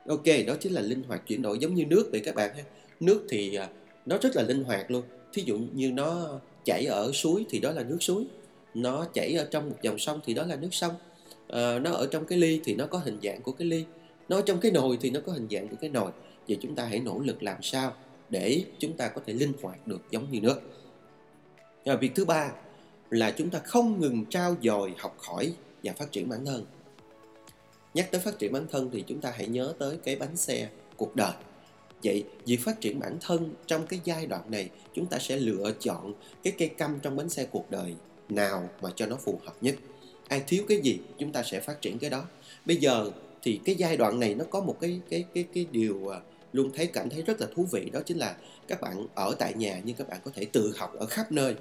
ok 0.08 0.26
đó 0.48 0.56
chính 0.60 0.74
là 0.74 0.82
linh 0.82 1.04
hoạt 1.04 1.28
chuyển 1.28 1.42
đổi 1.42 1.60
giống 1.60 1.76
như 1.76 1.86
nước 1.86 2.10
vậy 2.12 2.22
các 2.26 2.36
bạn 2.36 2.56
ha. 2.56 2.64
Nước 3.00 3.26
thì 3.30 3.56
à, 3.56 3.70
nó 4.06 4.18
rất 4.22 4.36
là 4.36 4.44
linh 4.44 4.64
hoạt 4.64 4.92
luôn. 4.92 5.04
Thí 5.34 5.44
dụ 5.46 5.60
như 5.74 5.92
nó 5.92 6.40
chảy 6.66 6.86
ở 6.86 7.12
suối 7.12 7.46
thì 7.50 7.60
đó 7.60 7.72
là 7.72 7.84
nước 7.84 7.98
suối. 8.00 8.26
Nó 8.74 9.06
chảy 9.14 9.34
ở 9.34 9.48
trong 9.52 9.70
một 9.70 9.76
dòng 9.82 10.00
sông 10.00 10.20
thì 10.26 10.34
đó 10.34 10.46
là 10.46 10.56
nước 10.56 10.70
sông. 10.72 10.94
À, 11.48 11.80
nó 11.80 11.92
ở 11.92 12.08
trong 12.12 12.26
cái 12.26 12.38
ly 12.38 12.62
thì 12.64 12.76
nó 12.76 12.86
có 12.86 12.98
hình 12.98 13.18
dạng 13.24 13.42
của 13.42 13.52
cái 13.52 13.68
ly. 13.68 13.86
Nó 14.30 14.36
ở 14.36 14.42
trong 14.46 14.60
cái 14.60 14.72
nồi 14.72 14.98
thì 15.02 15.10
nó 15.10 15.20
có 15.26 15.32
hình 15.32 15.48
dạng 15.52 15.68
của 15.68 15.76
cái 15.82 15.90
nồi. 15.90 16.12
Vậy 16.48 16.58
chúng 16.62 16.76
ta 16.76 16.86
hãy 16.86 17.00
nỗ 17.00 17.20
lực 17.20 17.44
làm 17.44 17.58
sao 17.62 17.94
để 18.30 18.64
chúng 18.80 18.94
ta 18.94 19.08
có 19.08 19.22
thể 19.26 19.34
linh 19.34 19.54
hoạt 19.62 19.88
được 19.88 20.02
giống 20.12 20.32
như 20.32 20.42
nước. 20.42 20.62
Và 21.86 21.96
việc 21.96 22.16
thứ 22.16 22.26
ba 22.26 22.52
là 23.10 23.32
chúng 23.32 23.50
ta 23.50 23.60
không 23.60 24.02
ngừng 24.02 24.26
trao 24.30 24.56
dồi 24.62 24.94
học 24.98 25.18
hỏi 25.20 25.54
và 25.84 25.94
phát 25.94 26.12
triển 26.12 26.30
bản 26.30 26.46
thân 26.46 26.66
nhắc 27.96 28.12
tới 28.12 28.22
phát 28.22 28.40
triển 28.40 28.52
bản 28.52 28.68
thân 28.72 28.90
thì 28.94 29.04
chúng 29.08 29.22
ta 29.22 29.34
hãy 29.36 29.48
nhớ 29.48 29.74
tới 29.80 29.98
cái 30.04 30.16
bánh 30.16 30.38
xe 30.38 30.70
cuộc 30.98 31.16
đời. 31.16 31.34
Vậy 32.04 32.24
việc 32.46 32.60
phát 32.60 32.82
triển 32.82 33.00
bản 33.00 33.18
thân 33.22 33.54
trong 33.66 33.88
cái 33.88 34.00
giai 34.04 34.26
đoạn 34.26 34.52
này, 34.52 34.70
chúng 34.94 35.06
ta 35.06 35.18
sẽ 35.20 35.38
lựa 35.38 35.72
chọn 35.80 36.14
cái 36.44 36.54
cây 36.58 36.68
căm 36.68 37.00
trong 37.02 37.16
bánh 37.16 37.30
xe 37.30 37.46
cuộc 37.52 37.72
đời 37.72 37.96
nào 38.30 38.70
mà 38.82 38.90
cho 38.96 39.06
nó 39.06 39.16
phù 39.16 39.40
hợp 39.46 39.54
nhất. 39.62 39.76
Ai 40.28 40.44
thiếu 40.48 40.64
cái 40.68 40.78
gì, 40.84 41.00
chúng 41.18 41.32
ta 41.32 41.44
sẽ 41.44 41.60
phát 41.60 41.82
triển 41.82 42.00
cái 42.00 42.10
đó. 42.10 42.26
Bây 42.66 42.78
giờ 42.78 43.12
thì 43.44 43.60
cái 43.66 43.76
giai 43.76 43.98
đoạn 43.98 44.20
này 44.20 44.36
nó 44.36 44.46
có 44.50 44.62
một 44.62 44.78
cái 44.82 45.00
cái 45.10 45.26
cái 45.34 45.46
cái 45.54 45.66
điều 45.72 46.08
à, 46.14 46.20
luôn 46.54 46.72
thấy 46.76 46.88
cảm 46.88 47.10
thấy 47.10 47.22
rất 47.22 47.42
là 47.42 47.48
thú 47.56 47.68
vị, 47.72 47.90
đó 47.94 48.00
chính 48.06 48.18
là 48.18 48.36
các 48.68 48.82
bạn 48.82 49.08
ở 49.16 49.36
tại 49.40 49.54
nhà 49.54 49.82
nhưng 49.84 49.96
các 49.96 50.10
bạn 50.10 50.20
có 50.26 50.32
thể 50.36 50.46
tự 50.46 50.74
học 50.78 50.94
ở 51.00 51.06
khắp 51.06 51.32
nơi 51.32 51.56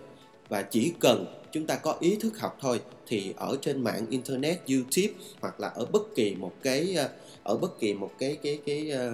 và 0.48 0.62
chỉ 0.62 0.92
cần 1.00 1.26
chúng 1.52 1.66
ta 1.66 1.76
có 1.76 1.96
ý 2.00 2.16
thức 2.16 2.38
học 2.38 2.58
thôi 2.60 2.80
thì 3.06 3.34
ở 3.36 3.56
trên 3.60 3.84
mạng 3.84 4.06
internet 4.10 4.58
youtube 4.68 5.24
hoặc 5.40 5.60
là 5.60 5.68
ở 5.68 5.84
bất 5.84 6.02
kỳ 6.14 6.34
một 6.34 6.52
cái 6.62 6.94
ờ, 6.96 7.08
ở 7.42 7.56
bất 7.56 7.80
kỳ 7.80 7.94
một 7.94 8.10
cái 8.18 8.38
cái 8.42 8.58
cái 8.66 8.90
cái, 8.90 9.08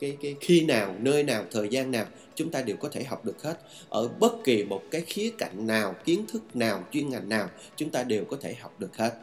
cái, 0.00 0.16
cái 0.22 0.36
khi 0.40 0.64
nào 0.64 0.94
nơi 0.98 1.22
nào 1.22 1.44
thời 1.50 1.68
gian 1.68 1.90
nào 1.90 2.06
chúng 2.34 2.50
ta 2.50 2.62
đều 2.62 2.76
có 2.76 2.88
thể 2.88 3.04
học 3.04 3.24
được 3.24 3.42
hết. 3.42 3.58
Ở 3.88 4.08
bất 4.08 4.32
kỳ 4.44 4.64
một 4.64 4.82
cái 4.90 5.00
khía 5.00 5.30
cạnh 5.38 5.66
nào 5.66 5.94
kiến 6.04 6.24
thức 6.28 6.56
nào 6.56 6.84
chuyên 6.92 7.08
ngành 7.08 7.28
nào 7.28 7.48
chúng 7.76 7.90
ta 7.90 8.02
đều 8.02 8.24
có 8.24 8.36
thể 8.40 8.54
học 8.54 8.80
được 8.80 8.96
hết. 8.96 9.14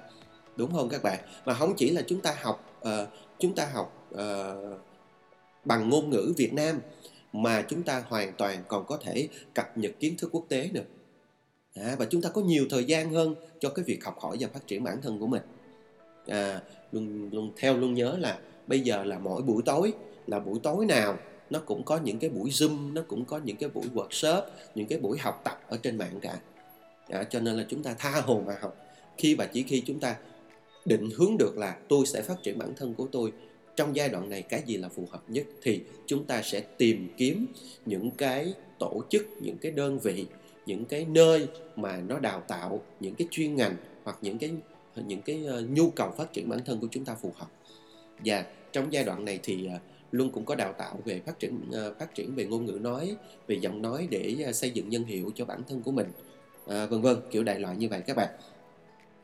Đúng 0.55 0.73
không 0.73 0.89
các 0.89 1.03
bạn? 1.03 1.19
Mà 1.45 1.53
không 1.53 1.73
chỉ 1.77 1.89
là 1.89 2.01
chúng 2.07 2.21
ta 2.21 2.35
học 2.41 2.81
uh, 2.87 2.91
chúng 3.39 3.55
ta 3.55 3.69
học 3.73 4.09
uh, 4.13 4.79
bằng 5.65 5.89
ngôn 5.89 6.09
ngữ 6.09 6.33
Việt 6.37 6.53
Nam 6.53 6.79
mà 7.33 7.65
chúng 7.69 7.83
ta 7.83 8.03
hoàn 8.07 8.33
toàn 8.33 8.63
còn 8.67 8.85
có 8.85 8.97
thể 8.97 9.27
cập 9.53 9.77
nhật 9.77 9.91
kiến 9.99 10.17
thức 10.17 10.29
quốc 10.31 10.45
tế 10.49 10.69
nữa 10.73 10.83
à, 11.75 11.95
và 11.99 12.05
chúng 12.05 12.21
ta 12.21 12.29
có 12.29 12.41
nhiều 12.41 12.65
thời 12.69 12.83
gian 12.83 13.13
hơn 13.13 13.35
cho 13.59 13.69
cái 13.69 13.85
việc 13.85 14.03
học 14.05 14.19
hỏi 14.19 14.37
và 14.39 14.47
phát 14.53 14.67
triển 14.67 14.83
bản 14.83 15.01
thân 15.01 15.19
của 15.19 15.27
mình. 15.27 15.41
À, 16.27 16.61
luôn 16.91 17.29
luôn 17.31 17.51
theo 17.57 17.77
luôn 17.77 17.93
nhớ 17.93 18.17
là 18.19 18.39
bây 18.67 18.79
giờ 18.79 19.03
là 19.03 19.19
mỗi 19.19 19.41
buổi 19.41 19.61
tối 19.65 19.93
là 20.27 20.39
buổi 20.39 20.59
tối 20.63 20.85
nào 20.85 21.17
nó 21.49 21.59
cũng 21.59 21.83
có 21.83 21.97
những 21.97 22.19
cái 22.19 22.29
buổi 22.29 22.49
zoom 22.49 22.93
nó 22.93 23.01
cũng 23.07 23.25
có 23.25 23.39
những 23.43 23.57
cái 23.57 23.69
buổi 23.69 23.85
workshop 23.93 24.41
những 24.75 24.87
cái 24.87 24.99
buổi 24.99 25.17
học 25.17 25.41
tập 25.43 25.61
ở 25.67 25.77
trên 25.77 25.97
mạng 25.97 26.19
cả. 26.21 26.39
À, 27.09 27.23
cho 27.23 27.39
nên 27.39 27.57
là 27.57 27.65
chúng 27.69 27.83
ta 27.83 27.95
tha 27.99 28.21
hồ 28.21 28.43
mà 28.45 28.57
học. 28.61 28.77
Khi 29.17 29.35
và 29.35 29.45
chỉ 29.45 29.63
khi 29.63 29.83
chúng 29.85 29.99
ta 29.99 30.15
định 30.85 31.09
hướng 31.17 31.37
được 31.37 31.57
là 31.57 31.77
tôi 31.89 32.05
sẽ 32.05 32.21
phát 32.21 32.43
triển 32.43 32.57
bản 32.57 32.73
thân 32.75 32.93
của 32.93 33.07
tôi 33.11 33.31
trong 33.75 33.95
giai 33.95 34.09
đoạn 34.09 34.29
này 34.29 34.41
cái 34.41 34.63
gì 34.65 34.77
là 34.77 34.89
phù 34.89 35.07
hợp 35.11 35.23
nhất 35.27 35.45
thì 35.61 35.81
chúng 36.05 36.25
ta 36.25 36.41
sẽ 36.41 36.61
tìm 36.77 37.09
kiếm 37.17 37.45
những 37.85 38.11
cái 38.11 38.53
tổ 38.79 39.03
chức 39.09 39.27
những 39.41 39.57
cái 39.57 39.71
đơn 39.71 39.99
vị 39.99 40.25
những 40.65 40.85
cái 40.85 41.05
nơi 41.05 41.47
mà 41.75 41.97
nó 42.07 42.19
đào 42.19 42.43
tạo 42.47 42.81
những 42.99 43.15
cái 43.15 43.27
chuyên 43.31 43.55
ngành 43.55 43.75
hoặc 44.03 44.17
những 44.21 44.37
cái 44.37 44.51
những 44.95 45.21
cái 45.21 45.45
ờ, 45.45 45.61
nhu 45.61 45.89
cầu 45.89 46.11
phát 46.17 46.33
triển 46.33 46.49
bản 46.49 46.59
thân 46.65 46.79
của 46.79 46.87
chúng 46.91 47.05
ta 47.05 47.15
phù 47.15 47.33
hợp. 47.35 47.47
Và 48.25 48.45
trong 48.71 48.93
giai 48.93 49.03
đoạn 49.03 49.25
này 49.25 49.39
thì 49.43 49.65
ờ, 49.65 49.79
luôn 50.11 50.29
cũng 50.31 50.45
có 50.45 50.55
đào 50.55 50.73
tạo 50.73 50.99
về 51.05 51.21
phát 51.25 51.39
triển 51.39 51.59
ờ, 51.71 51.93
phát 51.99 52.15
triển 52.15 52.35
về 52.35 52.45
ngôn 52.45 52.65
ngữ 52.65 52.79
nói 52.81 53.15
về 53.47 53.55
giọng 53.55 53.81
nói 53.81 54.07
để 54.11 54.51
xây 54.53 54.69
dựng 54.69 54.89
nhân 54.89 55.03
hiệu 55.03 55.31
cho 55.35 55.45
bản 55.45 55.61
thân 55.69 55.81
của 55.83 55.91
mình. 55.91 56.07
À, 56.67 56.85
vân 56.85 57.01
vân 57.01 57.17
kiểu 57.31 57.43
đại 57.43 57.59
loại 57.59 57.75
như 57.77 57.89
vậy 57.89 58.01
các 58.07 58.17
bạn. 58.17 58.29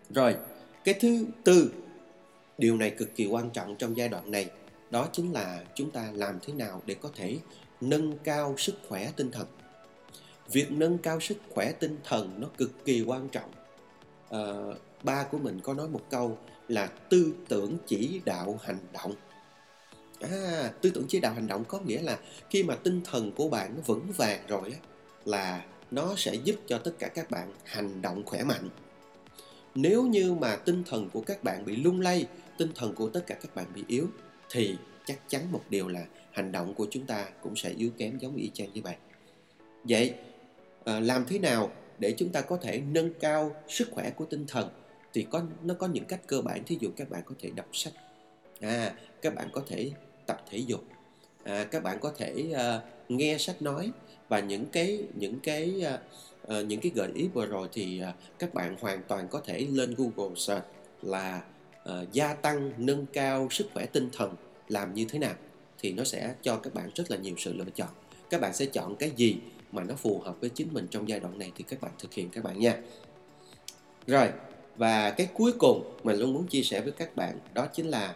Rồi 0.10 0.36
cái 0.84 0.96
thứ 1.00 1.26
tư 1.44 1.72
điều 2.58 2.78
này 2.78 2.90
cực 2.90 3.16
kỳ 3.16 3.26
quan 3.26 3.50
trọng 3.50 3.76
trong 3.76 3.98
giai 3.98 4.10
đoạn 4.10 4.32
này 4.32 4.50
đó 4.92 5.10
chính 5.12 5.34
là 5.34 5.64
chúng 5.76 5.92
ta 5.92 6.12
làm 6.14 6.40
thế 6.42 6.54
nào 6.54 6.82
để 6.86 6.94
có 6.94 7.10
thể 7.16 7.38
nâng 7.82 8.18
cao 8.18 8.56
sức 8.58 8.76
khỏe 8.88 9.12
tinh 9.16 9.32
thần 9.32 9.48
việc 10.52 10.72
nâng 10.72 10.98
cao 10.98 11.20
sức 11.20 11.38
khỏe 11.50 11.72
tinh 11.72 11.98
thần 12.04 12.36
nó 12.38 12.48
cực 12.58 12.86
kỳ 12.86 13.02
quan 13.02 13.30
trọng. 13.30 13.52
À, 14.30 14.42
ba 15.04 15.24
của 15.24 15.38
mình 15.38 15.60
có 15.64 15.74
nói 15.74 15.88
một 15.88 16.02
câu 16.10 16.38
là 16.68 16.88
tư 16.88 17.34
tưởng 17.48 17.78
chỉ 17.88 18.22
đạo 18.26 18.60
hành 18.64 18.80
động. 18.94 19.14
À, 20.22 20.72
tư 20.82 20.90
tưởng 20.90 21.06
chỉ 21.08 21.20
đạo 21.20 21.34
hành 21.34 21.48
động 21.48 21.64
có 21.68 21.80
nghĩa 21.80 22.02
là 22.02 22.20
khi 22.50 22.64
mà 22.64 22.76
tinh 22.76 23.02
thần 23.06 23.32
của 23.32 23.50
bạn 23.50 23.74
nó 23.76 23.82
vững 23.86 24.12
vàng 24.18 24.40
rồi 24.48 24.72
á, 24.72 24.80
là 25.26 25.66
nó 25.92 26.14
sẽ 26.18 26.36
giúp 26.36 26.56
cho 26.68 26.78
tất 26.78 26.92
cả 27.00 27.08
các 27.08 27.32
bạn 27.32 27.54
hành 27.64 28.02
động 28.02 28.24
khỏe 28.26 28.44
mạnh. 28.44 28.70
Nếu 29.76 30.04
như 30.04 30.34
mà 30.34 30.56
tinh 30.56 30.84
thần 30.84 31.10
của 31.14 31.22
các 31.22 31.44
bạn 31.44 31.66
bị 31.66 31.76
lung 31.76 32.02
lay 32.02 32.28
tinh 32.58 32.72
thần 32.76 32.96
của 32.96 33.10
tất 33.10 33.24
cả 33.28 33.36
các 33.42 33.56
bạn 33.56 33.66
bị 33.76 33.84
yếu 33.88 34.08
thì 34.52 34.78
chắc 35.06 35.30
chắn 35.30 35.52
một 35.52 35.62
điều 35.70 35.88
là 35.88 36.06
hành 36.32 36.52
động 36.52 36.74
của 36.74 36.88
chúng 36.92 37.06
ta 37.06 37.26
cũng 37.42 37.56
sẽ 37.56 37.70
yếu 37.70 37.90
kém 37.98 38.18
giống 38.18 38.36
y 38.36 38.52
chang 38.54 38.74
như 38.74 38.82
vậy 38.82 38.96
vậy 39.84 40.14
à, 40.88 41.00
làm 41.00 41.26
thế 41.28 41.40
nào 41.40 41.72
để 42.00 42.14
chúng 42.18 42.30
ta 42.30 42.42
có 42.42 42.58
thể 42.58 42.82
nâng 42.92 43.14
cao 43.20 43.56
sức 43.68 43.88
khỏe 43.92 44.10
của 44.10 44.26
tinh 44.26 44.46
thần 44.48 44.70
thì 45.14 45.28
có 45.30 45.42
nó 45.64 45.74
có 45.74 45.88
những 45.88 46.06
cách 46.06 46.22
cơ 46.28 46.42
bản. 46.42 46.64
Thí 46.64 46.78
dụ 46.82 46.90
các 46.98 47.10
bạn 47.10 47.22
có 47.26 47.36
thể 47.40 47.50
đọc 47.56 47.68
sách 47.74 47.94
à 48.62 48.94
các 49.22 49.36
bạn 49.36 49.50
có 49.52 49.62
thể 49.68 49.92
tập 50.26 50.42
thể 50.50 50.58
dục 50.58 50.84
à, 51.44 51.64
các 51.64 51.84
bạn 51.84 51.98
có 52.02 52.14
thể 52.18 52.52
à, 52.56 52.82
nghe 53.10 53.38
sách 53.38 53.62
nói. 53.62 53.92
Và 54.30 54.40
những 54.40 54.66
cái 54.66 55.00
những 55.16 55.40
cái 55.40 55.86
à, 56.48 56.62
những 56.62 56.80
cái 56.82 56.92
gợi 56.96 57.12
ý 57.16 57.28
vừa 57.34 57.46
rồi 57.46 57.68
thì 57.74 58.02
à, 58.02 58.14
các 58.40 58.54
bạn 58.54 58.76
hoàn 58.80 59.04
toàn 59.04 59.28
có 59.28 59.42
thể 59.46 59.68
lên 59.72 59.96
Google 59.98 60.36
search 60.36 60.66
là 61.02 61.42
à, 61.84 61.94
gia 62.12 62.34
tăng 62.34 62.72
nâng 62.78 63.06
cao 63.14 63.48
sức 63.52 63.68
khỏe 63.74 63.86
tinh 63.86 64.10
thần 64.14 64.36
làm 64.68 64.94
như 64.94 65.06
thế 65.10 65.20
nào 65.20 65.36
thì 65.80 65.92
nó 65.92 66.04
sẽ 66.04 66.34
cho 66.42 66.56
các 66.56 66.74
bạn 66.74 66.90
rất 66.96 67.12
là 67.12 67.18
nhiều 67.18 67.36
sự 67.38 67.54
lựa 67.54 67.72
chọn. 67.76 67.90
Các 68.30 68.42
bạn 68.42 68.54
sẽ 68.54 68.66
chọn 68.66 68.96
cái 68.96 69.12
gì 69.16 69.38
mà 69.72 69.84
nó 69.84 69.96
phù 69.96 70.20
hợp 70.20 70.42
với 70.42 70.50
chính 70.50 70.74
mình 70.74 70.88
trong 70.92 71.10
giai 71.10 71.20
đoạn 71.20 71.40
này 71.40 71.52
thì 71.56 71.64
các 71.68 71.82
bạn 71.82 71.92
thực 72.00 72.14
hiện 72.14 72.30
các 72.30 72.44
bạn 72.44 72.60
nha. 72.60 72.82
Rồi 74.08 74.30
và 74.78 75.10
cái 75.10 75.28
cuối 75.34 75.54
cùng 75.60 75.98
mình 76.04 76.20
luôn 76.20 76.34
muốn 76.34 76.48
chia 76.48 76.62
sẻ 76.62 76.82
với 76.82 76.92
các 76.92 77.16
bạn 77.16 77.40
đó 77.54 77.68
chính 77.74 77.86
là 77.88 78.16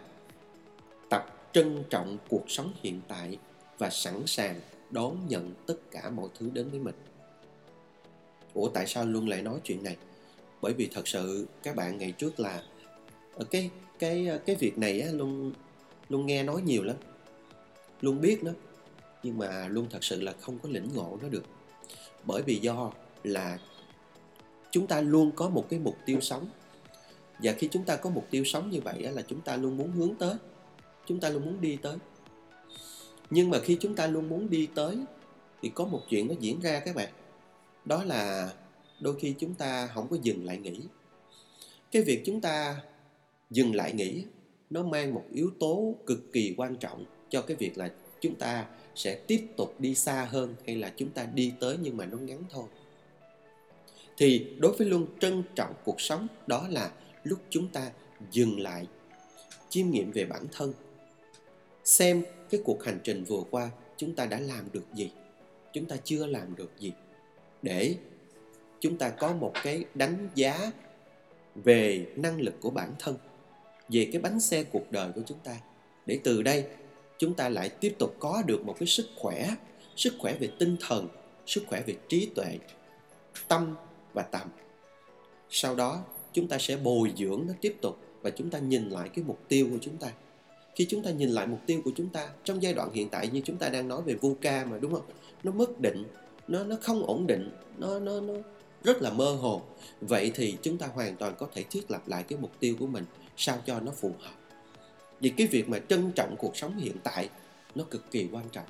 tập 1.10 1.50
trân 1.52 1.84
trọng 1.90 2.18
cuộc 2.28 2.44
sống 2.48 2.72
hiện 2.82 3.00
tại 3.08 3.38
và 3.78 3.90
sẵn 3.90 4.22
sàng 4.26 4.60
đón 4.90 5.16
nhận 5.28 5.54
tất 5.66 5.90
cả 5.90 6.10
mọi 6.10 6.28
thứ 6.38 6.50
đến 6.52 6.70
với 6.70 6.80
mình. 6.80 6.94
Ủa 8.54 8.68
tại 8.68 8.86
sao 8.86 9.04
luôn 9.04 9.28
lại 9.28 9.42
nói 9.42 9.60
chuyện 9.64 9.82
này? 9.82 9.96
Bởi 10.60 10.72
vì 10.72 10.88
thật 10.92 11.08
sự 11.08 11.46
các 11.62 11.76
bạn 11.76 11.98
ngày 11.98 12.12
trước 12.12 12.40
là 12.40 12.62
ờ, 13.34 13.44
cái 13.44 13.70
cái 13.98 14.26
ờ, 14.26 14.38
cái 14.38 14.56
việc 14.56 14.78
này 14.78 15.00
á, 15.00 15.08
luôn 15.12 15.52
luôn 16.08 16.26
nghe 16.26 16.42
nói 16.42 16.62
nhiều 16.62 16.82
lắm. 16.82 16.96
Luôn 18.00 18.20
biết 18.20 18.44
nó 18.44 18.52
nhưng 19.22 19.38
mà 19.38 19.68
luôn 19.68 19.86
thật 19.90 20.04
sự 20.04 20.20
là 20.20 20.32
không 20.40 20.58
có 20.58 20.68
lĩnh 20.68 20.88
ngộ 20.94 21.18
nó 21.22 21.28
được. 21.28 21.44
Bởi 22.24 22.42
vì 22.42 22.56
do 22.56 22.92
là 23.22 23.58
chúng 24.70 24.86
ta 24.86 25.00
luôn 25.00 25.32
có 25.36 25.48
một 25.48 25.66
cái 25.68 25.78
mục 25.78 25.96
tiêu 26.06 26.20
sống. 26.20 26.48
Và 27.38 27.52
khi 27.52 27.68
chúng 27.70 27.84
ta 27.84 27.96
có 27.96 28.10
mục 28.10 28.26
tiêu 28.30 28.44
sống 28.44 28.70
như 28.70 28.80
vậy 28.80 29.02
là 29.02 29.22
chúng 29.22 29.40
ta 29.40 29.56
luôn 29.56 29.76
muốn 29.76 29.92
hướng 29.92 30.14
tới. 30.14 30.34
Chúng 31.06 31.20
ta 31.20 31.28
luôn 31.28 31.44
muốn 31.44 31.60
đi 31.60 31.78
tới. 31.82 31.96
Nhưng 33.30 33.50
mà 33.50 33.58
khi 33.58 33.76
chúng 33.80 33.94
ta 33.94 34.06
luôn 34.06 34.28
muốn 34.28 34.50
đi 34.50 34.68
tới, 34.74 34.98
thì 35.62 35.68
có 35.74 35.84
một 35.84 36.00
chuyện 36.08 36.28
nó 36.28 36.34
diễn 36.40 36.60
ra 36.60 36.80
các 36.80 36.94
bạn. 36.94 37.12
Đó 37.84 38.04
là 38.04 38.52
đôi 39.00 39.14
khi 39.20 39.34
chúng 39.38 39.54
ta 39.54 39.86
không 39.86 40.08
có 40.08 40.16
dừng 40.22 40.44
lại 40.44 40.58
nghĩ 40.58 40.80
cái 41.92 42.02
việc 42.02 42.22
chúng 42.24 42.40
ta 42.40 42.80
dừng 43.50 43.74
lại 43.74 43.92
nghĩ 43.92 44.24
nó 44.70 44.82
mang 44.82 45.14
một 45.14 45.24
yếu 45.32 45.50
tố 45.60 45.94
cực 46.06 46.32
kỳ 46.32 46.54
quan 46.56 46.76
trọng 46.76 47.04
cho 47.28 47.42
cái 47.42 47.56
việc 47.56 47.78
là 47.78 47.90
chúng 48.20 48.34
ta 48.34 48.66
sẽ 48.94 49.14
tiếp 49.14 49.46
tục 49.56 49.74
đi 49.78 49.94
xa 49.94 50.24
hơn 50.30 50.54
hay 50.66 50.76
là 50.76 50.92
chúng 50.96 51.10
ta 51.10 51.26
đi 51.34 51.52
tới 51.60 51.76
nhưng 51.82 51.96
mà 51.96 52.06
nó 52.06 52.18
ngắn 52.18 52.42
thôi. 52.50 52.64
Thì 54.16 54.46
đối 54.58 54.72
với 54.72 54.86
luôn 54.86 55.06
trân 55.20 55.42
trọng 55.54 55.74
cuộc 55.84 56.00
sống, 56.00 56.26
đó 56.46 56.66
là 56.70 56.92
lúc 57.24 57.38
chúng 57.50 57.68
ta 57.68 57.90
dừng 58.30 58.60
lại, 58.60 58.86
chiêm 59.68 59.90
nghiệm 59.90 60.10
về 60.10 60.24
bản 60.24 60.46
thân, 60.52 60.72
xem 61.84 62.24
cái 62.50 62.60
cuộc 62.64 62.84
hành 62.84 63.00
trình 63.04 63.24
vừa 63.24 63.42
qua 63.50 63.70
chúng 63.96 64.14
ta 64.14 64.26
đã 64.26 64.40
làm 64.40 64.68
được 64.72 64.84
gì, 64.94 65.10
chúng 65.72 65.84
ta 65.84 65.96
chưa 66.04 66.26
làm 66.26 66.56
được 66.56 66.70
gì, 66.78 66.92
để 67.62 67.94
chúng 68.80 68.98
ta 68.98 69.08
có 69.08 69.32
một 69.32 69.52
cái 69.62 69.84
đánh 69.94 70.28
giá 70.34 70.72
về 71.54 72.06
năng 72.16 72.40
lực 72.40 72.54
của 72.60 72.70
bản 72.70 72.92
thân, 72.98 73.16
về 73.88 74.08
cái 74.12 74.22
bánh 74.22 74.40
xe 74.40 74.64
cuộc 74.64 74.92
đời 74.92 75.12
của 75.14 75.22
chúng 75.26 75.38
ta. 75.44 75.56
Để 76.06 76.18
từ 76.24 76.42
đây 76.42 76.64
chúng 77.22 77.34
ta 77.34 77.48
lại 77.48 77.68
tiếp 77.68 77.94
tục 77.98 78.16
có 78.18 78.42
được 78.46 78.64
một 78.64 78.76
cái 78.78 78.86
sức 78.86 79.06
khỏe 79.16 79.54
sức 79.96 80.14
khỏe 80.18 80.34
về 80.40 80.48
tinh 80.58 80.76
thần, 80.80 81.08
sức 81.46 81.64
khỏe 81.66 81.82
về 81.86 81.96
trí 82.08 82.26
tuệ, 82.34 82.58
tâm 83.48 83.74
và 84.14 84.22
tầm. 84.22 84.48
Sau 85.50 85.74
đó, 85.74 86.04
chúng 86.32 86.48
ta 86.48 86.58
sẽ 86.58 86.76
bồi 86.76 87.12
dưỡng 87.16 87.44
nó 87.48 87.54
tiếp 87.60 87.76
tục 87.80 87.98
và 88.22 88.30
chúng 88.30 88.50
ta 88.50 88.58
nhìn 88.58 88.88
lại 88.88 89.08
cái 89.14 89.24
mục 89.24 89.38
tiêu 89.48 89.68
của 89.70 89.78
chúng 89.80 89.96
ta. 89.96 90.12
Khi 90.74 90.86
chúng 90.88 91.02
ta 91.02 91.10
nhìn 91.10 91.28
lại 91.28 91.46
mục 91.46 91.60
tiêu 91.66 91.80
của 91.84 91.90
chúng 91.96 92.08
ta, 92.08 92.28
trong 92.44 92.62
giai 92.62 92.74
đoạn 92.74 92.92
hiện 92.92 93.08
tại 93.08 93.28
như 93.32 93.40
chúng 93.44 93.56
ta 93.56 93.68
đang 93.68 93.88
nói 93.88 94.02
về 94.02 94.14
VUCA 94.14 94.64
mà, 94.70 94.78
đúng 94.78 94.92
không? 94.92 95.04
Nó 95.42 95.52
mất 95.52 95.80
định, 95.80 96.04
nó 96.48 96.64
nó 96.64 96.76
không 96.82 97.06
ổn 97.06 97.26
định, 97.26 97.50
nó 97.78 97.98
nó 97.98 98.20
nó 98.20 98.34
rất 98.84 99.02
là 99.02 99.10
mơ 99.10 99.32
hồ. 99.34 99.62
Vậy 100.00 100.32
thì 100.34 100.56
chúng 100.62 100.78
ta 100.78 100.86
hoàn 100.86 101.16
toàn 101.16 101.34
có 101.38 101.48
thể 101.54 101.64
thiết 101.70 101.90
lập 101.90 102.08
lại 102.08 102.22
cái 102.28 102.38
mục 102.38 102.50
tiêu 102.60 102.76
của 102.78 102.86
mình 102.86 103.04
sao 103.36 103.58
cho 103.66 103.80
nó 103.80 103.92
phù 103.92 104.12
hợp 104.18 104.41
vì 105.22 105.30
cái 105.30 105.46
việc 105.46 105.68
mà 105.68 105.78
trân 105.88 106.12
trọng 106.12 106.36
cuộc 106.38 106.56
sống 106.56 106.76
hiện 106.76 106.96
tại 107.04 107.28
nó 107.74 107.84
cực 107.90 108.10
kỳ 108.10 108.28
quan 108.32 108.48
trọng. 108.52 108.66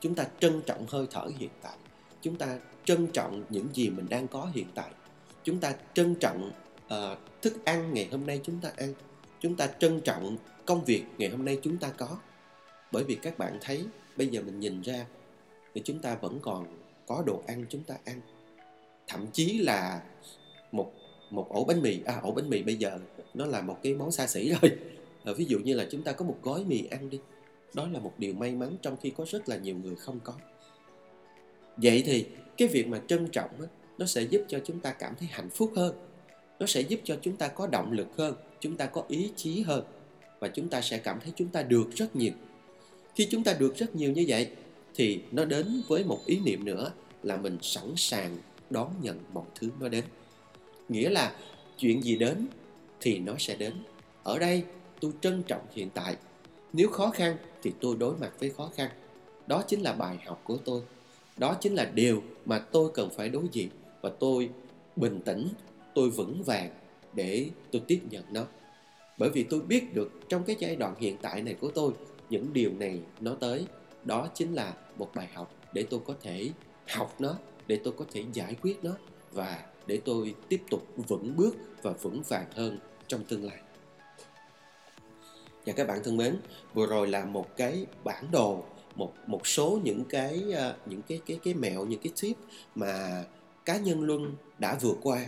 Chúng 0.00 0.14
ta 0.14 0.26
trân 0.40 0.62
trọng 0.66 0.86
hơi 0.88 1.06
thở 1.10 1.28
hiện 1.38 1.50
tại. 1.62 1.76
Chúng 2.22 2.36
ta 2.36 2.58
trân 2.84 3.06
trọng 3.06 3.44
những 3.50 3.68
gì 3.72 3.90
mình 3.90 4.06
đang 4.08 4.28
có 4.28 4.50
hiện 4.54 4.66
tại. 4.74 4.90
Chúng 5.44 5.60
ta 5.60 5.74
trân 5.94 6.14
trọng 6.14 6.52
uh, 6.86 7.18
thức 7.42 7.64
ăn 7.64 7.94
ngày 7.94 8.08
hôm 8.10 8.26
nay 8.26 8.40
chúng 8.42 8.60
ta 8.60 8.72
ăn. 8.76 8.94
Chúng 9.40 9.56
ta 9.56 9.66
trân 9.66 10.00
trọng 10.00 10.36
công 10.66 10.84
việc 10.84 11.04
ngày 11.18 11.28
hôm 11.28 11.44
nay 11.44 11.58
chúng 11.62 11.76
ta 11.76 11.90
có. 11.96 12.18
Bởi 12.92 13.04
vì 13.04 13.14
các 13.14 13.38
bạn 13.38 13.58
thấy 13.60 13.84
bây 14.16 14.26
giờ 14.26 14.42
mình 14.42 14.60
nhìn 14.60 14.82
ra 14.82 15.06
thì 15.74 15.82
chúng 15.84 15.98
ta 15.98 16.14
vẫn 16.14 16.38
còn 16.42 16.66
có 17.06 17.22
đồ 17.26 17.42
ăn 17.46 17.64
chúng 17.68 17.82
ta 17.82 17.94
ăn. 18.04 18.20
Thậm 19.06 19.26
chí 19.32 19.58
là 19.58 20.02
một 20.72 20.92
một 21.30 21.48
ổ 21.48 21.64
bánh 21.64 21.82
mì. 21.82 22.00
À 22.04 22.20
ổ 22.22 22.32
bánh 22.32 22.50
mì 22.50 22.62
bây 22.62 22.76
giờ 22.76 22.98
nó 23.34 23.46
là 23.46 23.60
một 23.60 23.78
cái 23.82 23.94
món 23.94 24.12
xa 24.12 24.26
xỉ 24.26 24.54
rồi 24.60 24.78
à, 25.24 25.32
ví 25.32 25.44
dụ 25.44 25.58
như 25.58 25.74
là 25.74 25.86
chúng 25.90 26.02
ta 26.02 26.12
có 26.12 26.24
một 26.24 26.38
gói 26.42 26.64
mì 26.64 26.84
ăn 26.90 27.10
đi. 27.10 27.18
Đó 27.74 27.88
là 27.92 27.98
một 27.98 28.12
điều 28.18 28.34
may 28.34 28.54
mắn 28.54 28.76
trong 28.82 28.96
khi 29.02 29.10
có 29.10 29.24
rất 29.28 29.48
là 29.48 29.56
nhiều 29.56 29.76
người 29.82 29.96
không 29.96 30.20
có. 30.24 30.32
Vậy 31.76 32.02
thì 32.06 32.26
cái 32.56 32.68
việc 32.68 32.88
mà 32.88 33.00
trân 33.06 33.28
trọng 33.28 33.50
á, 33.60 33.66
nó 33.98 34.06
sẽ 34.06 34.22
giúp 34.22 34.42
cho 34.48 34.60
chúng 34.64 34.80
ta 34.80 34.92
cảm 34.92 35.14
thấy 35.18 35.28
hạnh 35.32 35.50
phúc 35.50 35.72
hơn. 35.76 35.96
Nó 36.58 36.66
sẽ 36.66 36.80
giúp 36.80 37.00
cho 37.04 37.16
chúng 37.22 37.36
ta 37.36 37.48
có 37.48 37.66
động 37.66 37.92
lực 37.92 38.08
hơn 38.16 38.34
chúng 38.60 38.76
ta 38.76 38.86
có 38.86 39.04
ý 39.08 39.30
chí 39.36 39.62
hơn 39.62 39.84
và 40.40 40.48
chúng 40.48 40.68
ta 40.68 40.80
sẽ 40.80 40.98
cảm 40.98 41.20
thấy 41.20 41.32
chúng 41.36 41.48
ta 41.48 41.62
được 41.62 41.90
rất 41.94 42.16
nhiều. 42.16 42.32
Khi 43.14 43.28
chúng 43.30 43.44
ta 43.44 43.52
được 43.52 43.76
rất 43.76 43.94
nhiều 43.94 44.12
như 44.12 44.24
vậy 44.28 44.48
thì 44.94 45.20
nó 45.32 45.44
đến 45.44 45.82
với 45.88 46.04
một 46.04 46.20
ý 46.26 46.40
niệm 46.44 46.64
nữa 46.64 46.92
là 47.22 47.36
mình 47.36 47.58
sẵn 47.62 47.92
sàng 47.96 48.36
đón 48.70 48.90
nhận 49.02 49.18
mọi 49.32 49.44
thứ 49.54 49.70
nó 49.80 49.88
đến. 49.88 50.04
Nghĩa 50.88 51.10
là 51.10 51.36
chuyện 51.78 52.02
gì 52.02 52.16
đến 52.16 52.46
thì 53.00 53.18
nó 53.18 53.34
sẽ 53.38 53.56
đến. 53.56 53.72
Ở 54.22 54.38
đây 54.38 54.62
tôi 55.04 55.12
trân 55.20 55.42
trọng 55.42 55.66
hiện 55.70 55.90
tại. 55.94 56.16
Nếu 56.72 56.88
khó 56.88 57.10
khăn 57.10 57.36
thì 57.62 57.72
tôi 57.80 57.96
đối 57.96 58.16
mặt 58.16 58.32
với 58.38 58.50
khó 58.50 58.70
khăn. 58.74 58.90
Đó 59.46 59.62
chính 59.68 59.80
là 59.80 59.92
bài 59.92 60.18
học 60.26 60.40
của 60.44 60.56
tôi. 60.64 60.82
Đó 61.36 61.56
chính 61.60 61.74
là 61.74 61.84
điều 61.84 62.22
mà 62.44 62.58
tôi 62.58 62.90
cần 62.94 63.10
phải 63.16 63.28
đối 63.28 63.44
diện 63.52 63.68
và 64.00 64.10
tôi 64.20 64.50
bình 64.96 65.20
tĩnh, 65.24 65.48
tôi 65.94 66.10
vững 66.10 66.42
vàng 66.42 66.70
để 67.14 67.50
tôi 67.70 67.82
tiếp 67.86 68.00
nhận 68.10 68.24
nó. 68.30 68.44
Bởi 69.18 69.30
vì 69.30 69.42
tôi 69.42 69.60
biết 69.60 69.94
được 69.94 70.12
trong 70.28 70.44
cái 70.44 70.56
giai 70.58 70.76
đoạn 70.76 70.94
hiện 70.98 71.16
tại 71.22 71.42
này 71.42 71.54
của 71.54 71.70
tôi, 71.70 71.92
những 72.30 72.52
điều 72.52 72.70
này 72.78 73.00
nó 73.20 73.34
tới. 73.34 73.66
Đó 74.04 74.28
chính 74.34 74.54
là 74.54 74.74
một 74.98 75.10
bài 75.14 75.28
học 75.34 75.54
để 75.72 75.84
tôi 75.90 76.00
có 76.06 76.14
thể 76.22 76.50
học 76.88 77.14
nó, 77.18 77.36
để 77.66 77.80
tôi 77.84 77.94
có 77.96 78.04
thể 78.12 78.24
giải 78.32 78.56
quyết 78.62 78.84
nó 78.84 78.92
và 79.32 79.66
để 79.86 80.00
tôi 80.04 80.34
tiếp 80.48 80.62
tục 80.70 80.86
vững 80.96 81.36
bước 81.36 81.56
và 81.82 81.90
vững 81.90 82.22
vàng 82.28 82.46
hơn 82.54 82.78
trong 83.08 83.24
tương 83.24 83.44
lai 83.44 83.58
và 85.66 85.72
các 85.72 85.86
bạn 85.86 86.00
thân 86.04 86.16
mến 86.16 86.36
vừa 86.74 86.86
rồi 86.86 87.08
là 87.08 87.24
một 87.24 87.56
cái 87.56 87.86
bản 88.04 88.24
đồ 88.32 88.64
một 88.96 89.12
một 89.26 89.46
số 89.46 89.80
những 89.84 90.04
cái 90.04 90.42
ờ, 90.54 90.76
những 90.86 91.02
cái 91.02 91.20
cái 91.26 91.38
cái 91.44 91.54
mẹo 91.54 91.86
những 91.86 92.00
cái 92.00 92.12
tip 92.22 92.36
mà 92.74 93.24
cá 93.64 93.76
nhân 93.76 94.02
luân 94.02 94.34
đã 94.58 94.78
vượt 94.80 94.96
qua 95.02 95.26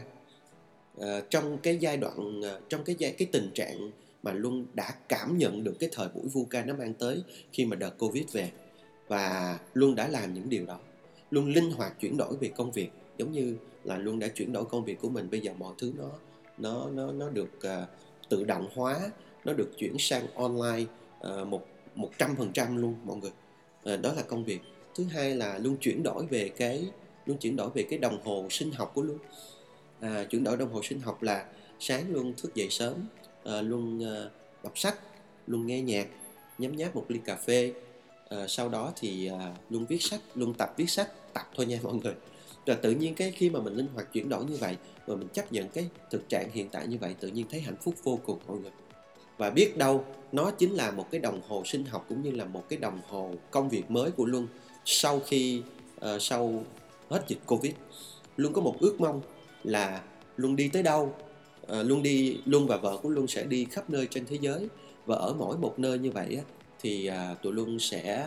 ờ, 0.96 1.20
trong 1.30 1.58
cái 1.58 1.76
giai 1.76 1.96
đoạn 1.96 2.40
ờ, 2.42 2.60
trong 2.68 2.84
cái 2.84 2.96
giai 2.98 3.12
cái 3.18 3.28
tình 3.32 3.50
trạng 3.54 3.90
mà 4.26 4.32
luân 4.32 4.66
đã 4.74 4.94
cảm 5.08 5.38
nhận 5.38 5.64
được 5.64 5.74
cái 5.80 5.88
thời 5.92 6.08
buổi 6.08 6.24
VUCA 6.32 6.64
nó 6.64 6.74
mang 6.74 6.94
tới 6.94 7.22
khi 7.52 7.64
mà 7.64 7.76
đợt 7.76 7.98
covid 7.98 8.24
về. 8.32 8.50
Và 9.08 9.58
luân 9.74 9.94
đã 9.94 10.08
làm 10.08 10.34
những 10.34 10.48
điều 10.48 10.66
đó. 10.66 10.78
Luôn 11.30 11.52
linh 11.52 11.70
hoạt 11.70 12.00
chuyển 12.00 12.16
đổi 12.16 12.36
về 12.40 12.48
công 12.56 12.72
việc 12.72 12.90
giống 13.18 13.32
như 13.32 13.56
là 13.84 13.98
luôn 13.98 14.18
đã 14.18 14.28
chuyển 14.28 14.52
đổi 14.52 14.64
công 14.64 14.84
việc 14.84 15.00
của 15.00 15.08
mình. 15.08 15.30
Bây 15.30 15.40
giờ 15.40 15.52
mọi 15.58 15.74
thứ 15.78 15.92
nó 15.98 16.10
nó 16.58 16.90
nó 16.90 17.12
nó 17.12 17.28
được 17.28 17.50
uh, 17.56 17.88
tự 18.28 18.44
động 18.44 18.68
hóa 18.74 19.10
nó 19.46 19.52
được 19.52 19.70
chuyển 19.78 19.98
sang 19.98 20.26
online 20.34 20.84
ờ, 21.20 21.44
một 21.44 21.66
một 21.94 22.10
trăm 22.18 22.36
phần 22.36 22.52
trăm 22.52 22.76
luôn 22.76 22.94
mọi 23.04 23.16
người. 23.16 23.30
À, 23.84 23.96
đó 23.96 24.12
là 24.12 24.22
công 24.22 24.44
việc. 24.44 24.60
Thứ 24.94 25.04
hai 25.04 25.34
là 25.34 25.58
luôn 25.58 25.76
chuyển 25.80 26.02
đổi 26.02 26.26
về 26.26 26.48
cái 26.48 26.88
luôn 27.26 27.38
chuyển 27.38 27.56
đổi 27.56 27.70
về 27.74 27.86
cái 27.90 27.98
đồng 27.98 28.18
hồ 28.24 28.46
sinh 28.50 28.72
học 28.72 28.92
của 28.94 29.02
luôn. 29.02 29.18
À, 30.00 30.24
chuyển 30.30 30.44
đổi 30.44 30.56
đồng 30.56 30.72
hồ 30.72 30.80
sinh 30.82 31.00
học 31.00 31.22
là 31.22 31.46
sáng 31.80 32.12
luôn 32.12 32.34
thức 32.36 32.54
dậy 32.54 32.68
sớm 32.70 32.94
à, 33.44 33.62
luôn 33.62 34.04
à, 34.04 34.30
đọc 34.62 34.78
sách 34.78 34.98
luôn 35.46 35.66
nghe 35.66 35.80
nhạc 35.80 36.08
nhấm 36.58 36.76
nháp 36.76 36.96
một 36.96 37.04
ly 37.08 37.20
cà 37.24 37.36
phê. 37.36 37.72
À, 38.28 38.46
sau 38.48 38.68
đó 38.68 38.92
thì 38.96 39.26
à, 39.26 39.54
luôn 39.70 39.86
viết 39.86 40.02
sách 40.02 40.20
luôn 40.34 40.54
tập 40.54 40.74
viết 40.76 40.90
sách 40.90 41.34
tập 41.34 41.50
thôi 41.56 41.66
nha 41.66 41.78
mọi 41.82 41.94
người. 41.94 42.14
Rồi 42.66 42.76
tự 42.82 42.90
nhiên 42.90 43.14
cái 43.14 43.30
khi 43.30 43.50
mà 43.50 43.60
mình 43.60 43.74
linh 43.74 43.88
hoạt 43.94 44.12
chuyển 44.12 44.28
đổi 44.28 44.44
như 44.44 44.56
vậy 44.56 44.76
và 45.06 45.16
mình 45.16 45.28
chấp 45.28 45.52
nhận 45.52 45.68
cái 45.68 45.88
thực 46.10 46.28
trạng 46.28 46.50
hiện 46.52 46.68
tại 46.68 46.86
như 46.86 46.98
vậy 46.98 47.14
tự 47.20 47.28
nhiên 47.28 47.46
thấy 47.50 47.60
hạnh 47.60 47.76
phúc 47.82 47.94
vô 48.02 48.18
cùng 48.24 48.38
mọi 48.46 48.58
người 48.58 48.70
và 49.38 49.50
biết 49.50 49.76
đâu 49.76 50.04
nó 50.32 50.50
chính 50.50 50.74
là 50.74 50.90
một 50.90 51.10
cái 51.10 51.20
đồng 51.20 51.40
hồ 51.48 51.62
sinh 51.64 51.84
học 51.84 52.06
cũng 52.08 52.22
như 52.22 52.30
là 52.30 52.44
một 52.44 52.68
cái 52.68 52.78
đồng 52.78 53.00
hồ 53.08 53.30
công 53.50 53.68
việc 53.68 53.90
mới 53.90 54.10
của 54.10 54.24
luân 54.24 54.46
sau 54.84 55.20
khi 55.20 55.62
uh, 55.96 56.22
sau 56.22 56.64
hết 57.08 57.24
dịch 57.28 57.38
covid. 57.46 57.72
Luân 58.36 58.52
có 58.52 58.60
một 58.60 58.76
ước 58.80 59.00
mong 59.00 59.20
là 59.64 60.02
luân 60.36 60.56
đi 60.56 60.68
tới 60.68 60.82
đâu 60.82 61.14
uh, 61.62 61.68
luân 61.68 62.02
đi 62.02 62.38
luân 62.44 62.66
và 62.66 62.76
vợ 62.76 62.96
của 63.02 63.08
luân 63.08 63.26
sẽ 63.26 63.44
đi 63.44 63.66
khắp 63.70 63.90
nơi 63.90 64.08
trên 64.10 64.26
thế 64.26 64.38
giới. 64.40 64.68
Và 65.06 65.16
ở 65.16 65.34
mỗi 65.38 65.56
một 65.56 65.78
nơi 65.78 65.98
như 65.98 66.10
vậy 66.10 66.36
á, 66.36 66.42
thì 66.80 67.10
uh, 67.10 67.42
tụi 67.42 67.52
luân 67.52 67.78
sẽ 67.78 68.26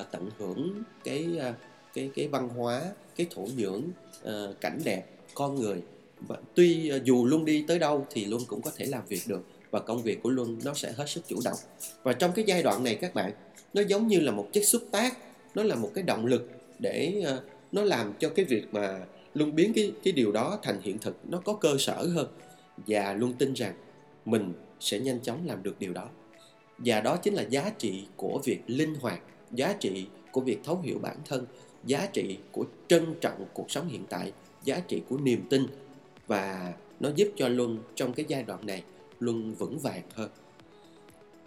uh, 0.00 0.06
tận 0.10 0.30
hưởng 0.38 0.82
cái 1.04 1.28
uh, 1.36 1.54
cái 1.94 2.10
cái 2.14 2.28
văn 2.28 2.48
hóa 2.48 2.82
cái 3.16 3.26
thổ 3.34 3.46
nhưỡng 3.56 3.82
uh, 4.22 4.60
cảnh 4.60 4.80
đẹp 4.84 5.06
con 5.34 5.54
người. 5.54 5.82
Và 6.20 6.36
tuy 6.54 6.92
uh, 6.96 7.04
dù 7.04 7.26
luân 7.26 7.44
đi 7.44 7.64
tới 7.68 7.78
đâu 7.78 8.06
thì 8.10 8.24
luân 8.24 8.42
cũng 8.46 8.62
có 8.62 8.70
thể 8.76 8.86
làm 8.86 9.02
việc 9.08 9.22
được 9.26 9.42
và 9.70 9.80
công 9.80 10.02
việc 10.02 10.22
của 10.22 10.30
luân 10.30 10.58
nó 10.64 10.74
sẽ 10.74 10.92
hết 10.92 11.08
sức 11.08 11.28
chủ 11.28 11.36
động. 11.44 11.58
Và 12.02 12.12
trong 12.12 12.32
cái 12.32 12.44
giai 12.48 12.62
đoạn 12.62 12.84
này 12.84 12.94
các 12.94 13.14
bạn 13.14 13.32
nó 13.74 13.82
giống 13.88 14.08
như 14.08 14.20
là 14.20 14.32
một 14.32 14.48
chất 14.52 14.64
xúc 14.64 14.82
tác 14.90 15.18
nó 15.54 15.62
là 15.62 15.74
một 15.74 15.90
cái 15.94 16.04
động 16.04 16.26
lực 16.26 16.50
để 16.78 17.24
uh, 17.36 17.42
nó 17.72 17.82
làm 17.84 18.12
cho 18.18 18.28
cái 18.28 18.44
việc 18.44 18.74
mà 18.74 19.00
luân 19.34 19.54
biến 19.54 19.72
cái 19.74 19.92
cái 20.04 20.12
điều 20.12 20.32
đó 20.32 20.58
thành 20.62 20.80
hiện 20.82 20.98
thực 20.98 21.16
nó 21.28 21.42
có 21.44 21.52
cơ 21.52 21.76
sở 21.78 22.06
hơn. 22.06 22.28
Và 22.86 23.12
luân 23.12 23.32
tin 23.32 23.54
rằng 23.54 23.74
mình 24.24 24.52
sẽ 24.80 24.98
nhanh 24.98 25.20
chóng 25.20 25.46
làm 25.46 25.62
được 25.62 25.78
điều 25.78 25.92
đó. 25.92 26.08
Và 26.78 27.00
đó 27.00 27.16
chính 27.16 27.34
là 27.34 27.42
giá 27.42 27.70
trị 27.78 28.04
của 28.16 28.40
việc 28.44 28.60
linh 28.66 28.94
hoạt 28.94 29.20
giá 29.52 29.72
trị 29.72 30.06
của 30.32 30.40
việc 30.40 30.58
thấu 30.64 30.80
hiểu 30.80 30.98
bản 30.98 31.16
thân 31.24 31.46
giá 31.84 32.06
trị 32.12 32.38
của 32.52 32.64
trân 32.88 33.14
trọng 33.20 33.44
cuộc 33.52 33.70
sống 33.70 33.88
hiện 33.88 34.04
tại 34.08 34.32
giá 34.64 34.80
trị 34.80 35.02
của 35.08 35.18
niềm 35.18 35.46
tin. 35.50 35.66
Và 36.26 36.72
nó 37.00 37.10
giúp 37.16 37.28
cho 37.36 37.48
luân 37.48 37.78
trong 37.94 38.12
cái 38.12 38.26
giai 38.28 38.42
đoạn 38.42 38.66
này 38.66 38.82
luôn 39.18 39.54
vững 39.54 39.78
vàng 39.78 40.02
hơn. 40.14 40.30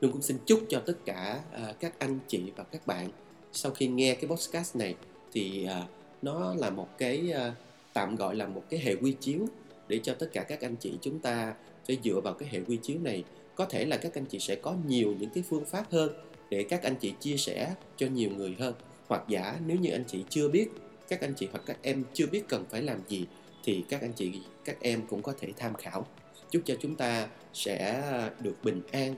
Luân 0.01 0.13
cũng 0.13 0.21
xin 0.21 0.37
chúc 0.45 0.63
cho 0.69 0.79
tất 0.85 0.97
cả 1.05 1.41
à, 1.51 1.73
các 1.79 1.99
anh 1.99 2.19
chị 2.27 2.41
và 2.55 2.63
các 2.63 2.87
bạn. 2.87 3.09
Sau 3.51 3.71
khi 3.71 3.87
nghe 3.87 4.15
cái 4.15 4.27
podcast 4.27 4.75
này 4.75 4.95
thì 5.31 5.65
à, 5.65 5.87
nó 6.21 6.53
là 6.53 6.69
một 6.69 6.97
cái 6.97 7.31
à, 7.31 7.55
tạm 7.93 8.15
gọi 8.15 8.35
là 8.35 8.47
một 8.47 8.63
cái 8.69 8.79
hệ 8.79 8.95
quy 8.95 9.11
chiếu 9.11 9.47
để 9.87 9.99
cho 10.03 10.13
tất 10.13 10.29
cả 10.33 10.43
các 10.43 10.61
anh 10.61 10.75
chị 10.75 10.93
chúng 11.01 11.19
ta 11.19 11.53
sẽ 11.87 11.95
dựa 12.03 12.19
vào 12.23 12.33
cái 12.33 12.49
hệ 12.51 12.59
quy 12.67 12.77
chiếu 12.77 12.97
này. 12.99 13.23
Có 13.55 13.65
thể 13.65 13.85
là 13.85 13.97
các 13.97 14.13
anh 14.13 14.25
chị 14.25 14.39
sẽ 14.39 14.55
có 14.55 14.75
nhiều 14.87 15.15
những 15.19 15.29
cái 15.29 15.43
phương 15.49 15.65
pháp 15.65 15.91
hơn 15.91 16.11
để 16.49 16.63
các 16.63 16.83
anh 16.83 16.95
chị 16.95 17.13
chia 17.19 17.37
sẻ 17.37 17.75
cho 17.97 18.07
nhiều 18.07 18.29
người 18.37 18.55
hơn. 18.59 18.73
Hoặc 19.07 19.23
giả 19.27 19.59
nếu 19.65 19.77
như 19.77 19.91
anh 19.91 20.03
chị 20.07 20.23
chưa 20.29 20.49
biết 20.49 20.69
các 21.07 21.21
anh 21.21 21.33
chị 21.33 21.47
hoặc 21.51 21.63
các 21.65 21.77
em 21.81 22.03
chưa 22.13 22.27
biết 22.27 22.47
cần 22.47 22.65
phải 22.69 22.81
làm 22.81 22.99
gì 23.07 23.25
thì 23.63 23.83
các 23.89 24.01
anh 24.01 24.13
chị 24.13 24.41
các 24.65 24.81
em 24.81 25.01
cũng 25.09 25.21
có 25.21 25.33
thể 25.39 25.53
tham 25.57 25.73
khảo 25.73 26.05
chúc 26.51 26.61
cho 26.65 26.75
chúng 26.79 26.95
ta 26.95 27.27
sẽ 27.53 28.03
được 28.39 28.55
bình 28.63 28.81
an 28.91 29.15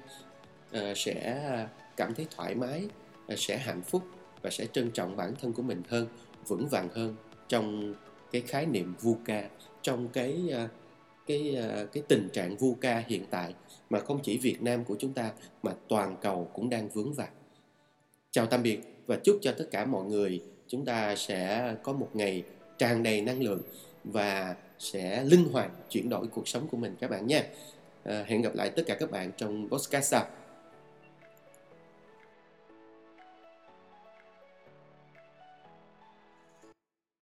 ờ, 0.71 0.93
sẽ 0.95 1.41
cảm 1.97 2.13
thấy 2.15 2.27
thoải 2.35 2.55
mái 2.55 2.87
ờ, 3.27 3.35
sẽ 3.35 3.57
hạnh 3.57 3.81
phúc 3.81 4.03
và 4.41 4.49
sẽ 4.49 4.65
trân 4.65 4.91
trọng 4.91 5.15
bản 5.15 5.33
thân 5.41 5.53
của 5.53 5.63
mình 5.63 5.81
hơn, 5.89 6.07
vững 6.47 6.67
vàng 6.67 6.89
hơn 6.93 7.15
trong 7.47 7.93
cái 8.31 8.41
khái 8.41 8.65
niệm 8.65 8.93
VUCA 9.01 9.49
trong 9.81 10.07
cái 10.07 10.49
ờ, 10.51 10.67
cái 11.27 11.57
cái 11.93 12.03
tình 12.07 12.29
trạng 12.33 12.57
VUCA 12.57 13.03
hiện 13.07 13.25
tại 13.29 13.53
mà 13.89 13.99
không 13.99 14.19
chỉ 14.23 14.37
Việt 14.37 14.61
Nam 14.61 14.83
của 14.83 14.95
chúng 14.99 15.13
ta 15.13 15.31
mà 15.63 15.71
toàn 15.87 16.15
cầu 16.21 16.49
cũng 16.53 16.69
đang 16.69 16.89
vướng 16.89 17.13
vàng. 17.13 17.33
Chào 18.31 18.45
tạm 18.45 18.63
biệt 18.63 18.79
và 19.07 19.17
chúc 19.23 19.37
cho 19.41 19.51
tất 19.57 19.67
cả 19.71 19.85
mọi 19.85 20.05
người 20.05 20.41
chúng 20.67 20.85
ta 20.85 21.15
sẽ 21.15 21.73
có 21.83 21.93
một 21.93 22.09
ngày 22.13 22.43
tràn 22.77 23.03
đầy 23.03 23.21
năng 23.21 23.43
lượng 23.43 23.61
và 24.03 24.55
sẽ 24.81 25.23
linh 25.23 25.49
hoạt 25.51 25.71
chuyển 25.89 26.09
đổi 26.09 26.27
cuộc 26.27 26.47
sống 26.47 26.67
của 26.67 26.77
mình 26.77 26.95
các 26.99 27.09
bạn 27.09 27.27
nha. 27.27 27.43
À, 28.03 28.23
hẹn 28.27 28.41
gặp 28.41 28.55
lại 28.55 28.69
tất 28.69 28.83
cả 28.87 28.95
các 28.99 29.11
bạn 29.11 29.31
trong 29.37 29.67
podcast 29.69 30.11
sau. 30.11 30.25